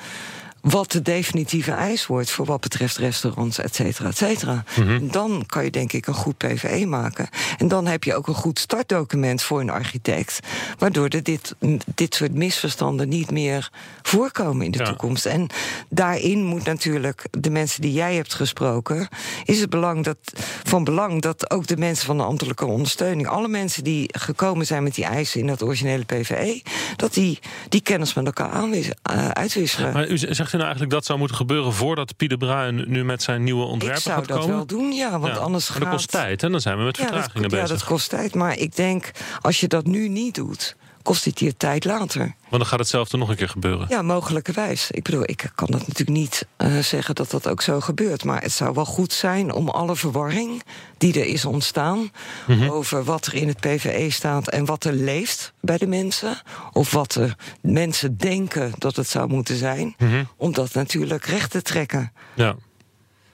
[0.61, 4.65] wat de definitieve eis wordt voor wat betreft restaurants, et cetera, et cetera.
[4.77, 5.11] Mm -hmm.
[5.11, 7.29] Dan kan je denk ik een goed PVE maken.
[7.59, 10.41] En dan heb je ook een goed startdocument voor een architect.
[10.79, 11.55] Waardoor er dit,
[11.95, 13.71] dit soort misverstanden niet meer
[14.03, 14.85] voorkomen in de ja.
[14.85, 15.27] toekomst.
[15.27, 15.47] En
[15.89, 19.09] daarin moet natuurlijk de mensen die jij hebt gesproken...
[19.45, 20.19] is het belang dat,
[20.65, 23.29] van belang dat ook de mensen van de ambtelijke ondersteuning...
[23.29, 26.63] alle mensen die gekomen zijn met die eisen in dat originele PVE...
[26.97, 27.39] dat die
[27.69, 29.93] die kennis met elkaar aanwis, uh, uitwisselen.
[29.93, 33.23] Maar u zegt u nou eigenlijk dat zou moeten gebeuren voordat Pieter Bruin nu met
[33.23, 34.23] zijn nieuwe ontwerpen gaat komen?
[34.23, 35.85] Ik zou dat wel doen, ja, want ja, anders maar gaat...
[35.87, 37.69] dat kost tijd en dan zijn we met ja, vertragingen dat, bezig.
[37.69, 40.77] Ja, dat kost tijd, maar ik denk als je dat nu niet doet,
[41.11, 42.21] kost het je tijd later.
[42.21, 43.87] Want dan gaat hetzelfde nog een keer gebeuren.
[43.89, 44.91] Ja, mogelijkerwijs.
[44.91, 48.25] Ik bedoel, ik kan dat natuurlijk niet uh, zeggen dat dat ook zo gebeurt.
[48.25, 50.63] Maar het zou wel goed zijn om alle verwarring
[50.99, 51.99] die er is ontstaan...
[51.99, 52.53] Mhm.
[52.53, 52.71] Mm -hmm.
[52.71, 56.43] over wat er in het PVE staat en wat er leeft bij de mensen...
[56.73, 59.95] of wat de mensen denken dat het zou moeten zijn...
[59.99, 60.29] Mm -hmm.
[60.37, 62.13] om dat natuurlijk recht te trekken.
[62.35, 62.57] Ja.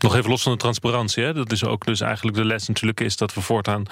[0.06, 1.24] Nog even los van de transparantie.
[1.24, 1.34] Hè?
[1.34, 3.86] Dat is ook dus eigenlijk de les natuurlijk is dat we voortaan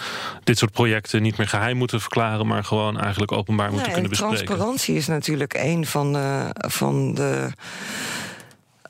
[0.44, 4.10] dit soort projecten niet meer geheim moeten verklaren, maar gewoon eigenlijk openbaar moeten nee, kunnen
[4.10, 4.44] bespreken.
[4.44, 7.50] Transparantie is natuurlijk een van de, van de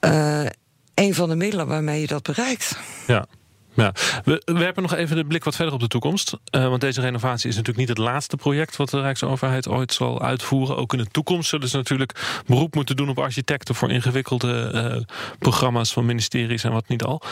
[0.00, 0.46] uh,
[0.94, 2.78] een van de middelen waarmee je dat bereikt.
[3.06, 3.26] Ja.
[3.74, 3.92] Ja.
[4.24, 6.32] We werpen nog even de blik wat verder op de toekomst.
[6.50, 10.22] Uh, want deze renovatie is natuurlijk niet het laatste project wat de Rijksoverheid ooit zal
[10.22, 10.76] uitvoeren.
[10.76, 15.16] Ook in de toekomst zullen ze natuurlijk beroep moeten doen op architecten voor ingewikkelde uh,
[15.38, 17.22] programma's van ministeries en wat niet al.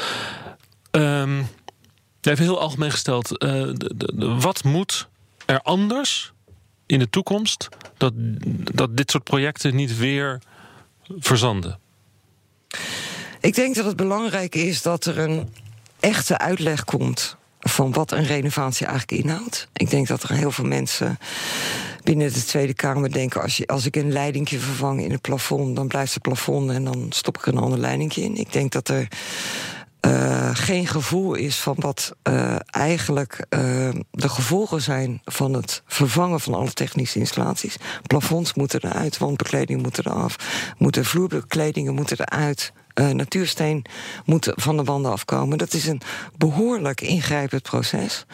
[0.91, 1.49] Um,
[2.21, 5.09] even heel algemeen gesteld, de, de, wat moet
[5.47, 6.33] er anders
[6.87, 8.13] in de toekomst dat,
[8.75, 10.41] dat dit soort projecten niet weer
[11.19, 11.79] verzanden?
[13.41, 15.49] Ik denk dat het belangrijk is dat er een
[16.03, 19.69] echte uitleg komt van wat een renovatie eigenlijk inhoudt.
[19.73, 21.19] Ik denk dat er heel veel mensen
[22.03, 23.43] binnen de Tweede Kamer denken...
[23.43, 25.77] als, je, als ik een leidingje vervang in het plafond...
[25.77, 28.37] dan blijft het plafond en dan stop ik een ander leidingje in.
[28.37, 29.09] Ik denk dat er
[30.07, 36.41] uh, geen gevoel is van wat uh, eigenlijk uh, de gevolgen zijn van het vervangen
[36.41, 37.77] van alle technische installaties.
[38.07, 40.37] Plafonds moeten eruit, wandbekleding moet eraf,
[40.79, 42.73] moeten vloerbekledingen moeten eruit.
[42.95, 43.85] Uh, natuursteen
[44.25, 45.59] moet van de wanden afkomen.
[45.59, 46.01] Dat is een
[46.37, 48.27] behoorlijk ingrijpend proces.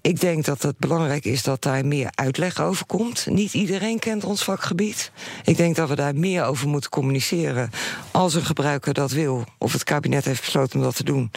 [0.00, 3.26] Ik denk dat het belangrijk is dat daar meer uitleg over komt.
[3.26, 5.12] Niet iedereen kent ons vakgebied.
[5.44, 7.70] Ik denk dat we daar meer over moeten communiceren.
[8.10, 11.30] Als een gebruiker dat wil, of het kabinet heeft besloten om dat te doen.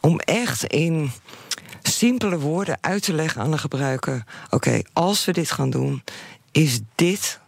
[0.00, 1.10] Om echt in
[1.82, 6.02] simpele woorden uit te leggen aan de gebruiker: oké, als we dit gaan doen,
[6.52, 7.40] is dit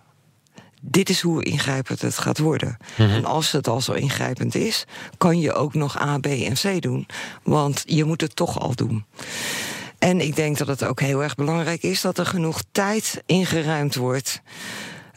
[0.82, 2.76] dit is hoe ingrijpend het gaat worden.
[2.96, 3.10] Mhm.
[3.10, 4.84] En als het al zo ingrijpend is,
[5.16, 7.06] kan je ook nog A, B en C doen.
[7.42, 9.04] Want je moet het toch al doen.
[9.98, 13.94] En ik denk dat het ook heel erg belangrijk is dat er genoeg tijd ingeruimd
[13.94, 14.40] wordt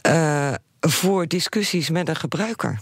[0.06, 2.80] uh, voor discussies met een gebruiker.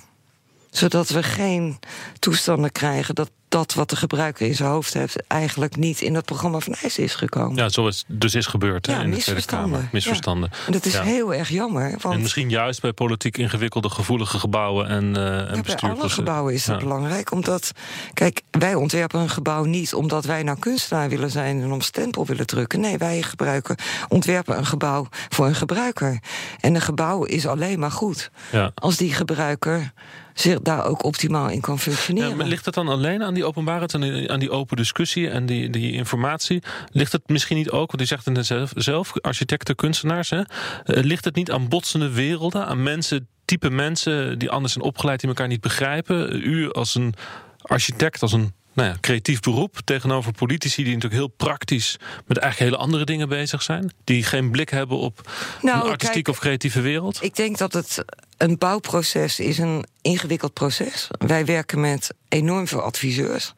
[0.70, 1.78] Zodat we geen
[2.18, 6.24] toestanden krijgen dat dat wat de gebruiker in zijn hoofd heeft, eigenlijk niet in het
[6.24, 7.56] programma van IJs is gekomen.
[7.56, 9.88] Ja, zoals dus is gebeurd ja, in de Tweede Kamer.
[9.92, 10.50] Misverstanden.
[10.52, 10.66] Ja.
[10.66, 11.94] En dat is heel erg jammer.
[12.00, 16.54] Want en misschien juist bij politiek ingewikkelde, gevoelige gebouwen en, uh, en Bij alle gebouwen
[16.54, 17.32] is dat belangrijk.
[17.32, 17.72] Omdat,
[18.14, 22.26] kijk, wij ontwerpen een gebouw niet omdat wij nou kunstenaar willen zijn en om stempel
[22.26, 22.80] willen drukken.
[22.80, 23.76] Nee, wij gebruiken,
[24.08, 26.18] ontwerpen een gebouw voor een gebruiker.
[26.60, 28.30] En een gebouw is alleen maar goed
[28.74, 29.92] als die gebruiker
[30.40, 32.38] zich daar ook optimaal in kan functioneren.
[32.38, 35.46] Ja, ligt het dan alleen aan die openbaarheid, aan die, aan die open discussie en
[35.46, 36.62] die, die informatie?
[36.92, 40.40] Ligt het misschien niet ook, want u zegt het zelf, zelf architecten, kunstenaars, hè?
[40.40, 40.44] Eh,
[40.84, 45.28] ligt het niet aan botsende werelden, aan mensen, type mensen die anders zijn opgeleid, die
[45.28, 46.46] elkaar niet begrijpen?
[46.46, 47.14] U als een
[47.62, 51.96] architect, als een nou ja, creatief beroep tegenover politici die natuurlijk heel praktisch
[52.26, 53.92] met eigenlijk hele andere dingen bezig zijn.
[54.04, 55.30] Die geen blik hebben op
[55.62, 57.22] nou, een artistieke of creatieve wereld.
[57.22, 58.04] Ik denk dat het
[58.36, 61.08] een bouwproces is een ingewikkeld proces.
[61.18, 63.54] Wij werken met enorm veel adviseurs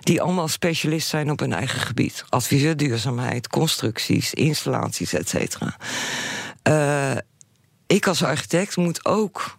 [0.00, 2.24] die allemaal specialist zijn op hun eigen gebied.
[2.28, 5.76] Adviseur duurzaamheid, constructies, installaties, et cetera.
[6.68, 7.16] Uh,
[7.86, 9.58] ik als architect moet ook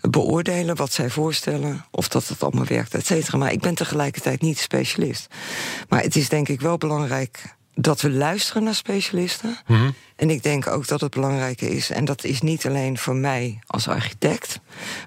[0.00, 3.38] beoordelen wat zij voorstellen, of dat het allemaal werkt, et cetera.
[3.38, 5.26] Maar ik ben tegelijkertijd niet specialist.
[5.88, 9.58] Maar het is denk ik wel belangrijk dat we luisteren naar specialisten.
[9.66, 9.90] Mhm.
[10.16, 13.58] En ik denk ook dat het belangrijk is, en dat is niet alleen voor mij
[13.66, 14.60] als architect,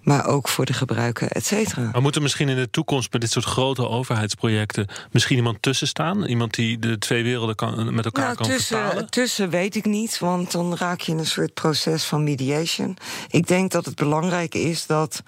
[0.04, 1.90] maar ook voor de gebruiker, et cetera.
[1.92, 5.88] Maar moet er misschien in de toekomst bij dit soort grote overheidsprojecten misschien iemand tussen
[5.88, 6.26] staan?
[6.26, 9.10] Iemand die de twee werelden kan, met elkaar nou, kan tussen, vertalen?
[9.10, 12.98] Tussen weet ik niet, want dan raak je in een soort proces van mediation.
[13.30, 15.24] Ik denk dat het belangrijk is dat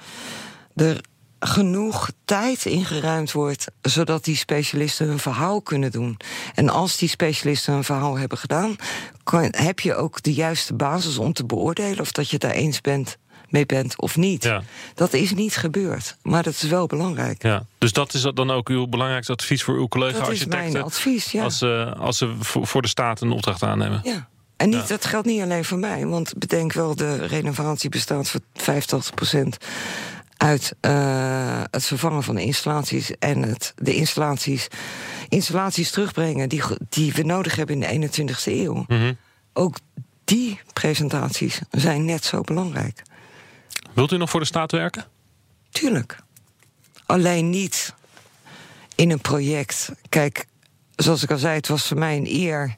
[0.76, 1.02] er
[1.48, 6.18] genoeg tijd ingeruimd wordt, zodat die specialisten hun verhaal kunnen doen.
[6.54, 8.76] En als die specialisten hun verhaal hebben gedaan,
[9.24, 12.52] kan, heb je ook de juiste basis om te beoordelen of dat je het daar
[12.52, 13.18] eens bent
[13.50, 14.44] mee bent of niet.
[14.44, 14.62] Ja.
[14.96, 17.44] Dat is niet gebeurd, maar dat is wel belangrijk.
[17.44, 17.66] Ja.
[17.78, 20.50] Dus dat is dan ook uw belangrijkste advies voor uw collega-architecten?
[20.50, 21.44] Dat is mijn advies, ja.
[21.44, 24.00] Als, uh, als ze voor de staat een opdracht aannemen?
[24.04, 24.28] Ja.
[24.58, 28.40] En niet, dat geldt niet alleen voor mij, want bedenk wel, de renovatie bestaat voor
[28.54, 29.58] 85 procent
[30.44, 34.68] uit uh, het vervangen van de installaties en het, de installaties,
[35.30, 38.86] installaties terugbrengen die, die we nodig hebben in de 21ste eeuw.
[38.88, 39.18] Mm
[39.54, 39.78] Ook
[40.24, 43.02] die presentaties zijn net zo belangrijk.
[43.94, 45.06] Wilt u nog voor de staat werken?
[45.70, 46.18] Tuurlijk.
[47.06, 47.94] Alleen niet
[48.96, 49.92] in een project.
[50.10, 50.46] Kijk,
[50.96, 52.78] zoals ik al zei, het was voor mij een eer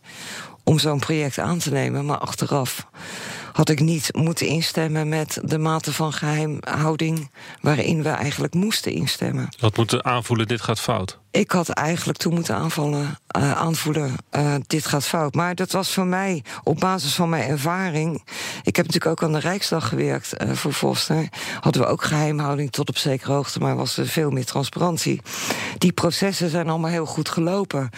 [0.66, 2.88] om zo'n project aan te nemen, maar achteraf
[3.56, 9.48] had ik niet moeten instemmen met de mate van geheimhouding waarin we eigenlijk moesten instemmen.
[9.60, 11.20] Wat moeten aanvoelen, dit gaat fout?
[11.32, 15.34] Ik had eigenlijk toen moeten aanvallen, uh, aanvoelen, uh, dit gaat fout.
[15.34, 18.24] Maar dat was voor mij, op basis van mijn ervaring...
[18.64, 21.30] ik heb natuurlijk ook aan de Rijksdag gewerkt uh, voor Foster...
[21.60, 23.60] hadden we ook geheimhouding tot op zekere hoogte...
[23.60, 25.22] maar was er veel meer transparantie.
[25.78, 27.90] Die processen zijn allemaal heel goed gelopen.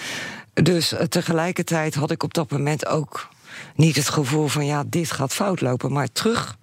[0.64, 3.28] Dus tegelijkertijd had ik op dat moment ook
[3.76, 5.91] niet het gevoel van ja, dit gaat fout lopen.
[5.91, 6.58] Maar terug,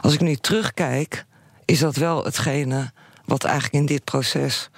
[0.00, 1.24] als ik nu terugkijk,
[1.64, 2.92] is dat wel hetgene
[3.24, 4.70] wat eigenlijk in dit proces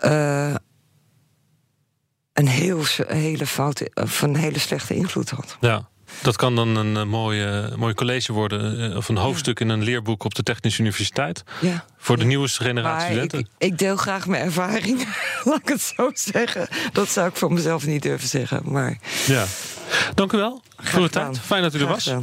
[0.00, 0.54] uh,
[2.32, 3.82] een heel, hele fout,
[4.20, 5.56] een hele slechte invloed had.
[5.60, 5.88] Ja.
[6.22, 9.82] Dat kan dan een, een mooie, mooi college worden, eh, of een hoofdstuk in een
[9.82, 11.42] leerboek op de Technische Universiteit.
[11.60, 11.84] Ja.
[11.96, 13.38] Voor de nieuwste generatie studenten.
[13.38, 15.06] Ik, ik, deel graag mijn ervaring,
[15.44, 16.68] laat ik het zo zeggen.
[16.92, 18.60] Dat zou ik voor mezelf niet durven zeggen.
[18.64, 18.98] Maar...
[19.26, 19.44] Ja.
[20.14, 21.38] Dank u wel voor de tijd.
[21.38, 22.14] Fijn dat u er was.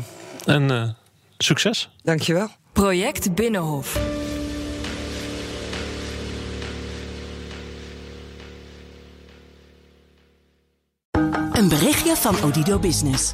[0.46, 0.90] En uh,
[1.38, 1.90] succes.
[2.04, 2.50] Dank je wel.
[2.74, 4.00] Project Binnenhof.
[11.52, 13.34] Een berichtje van Odido Business.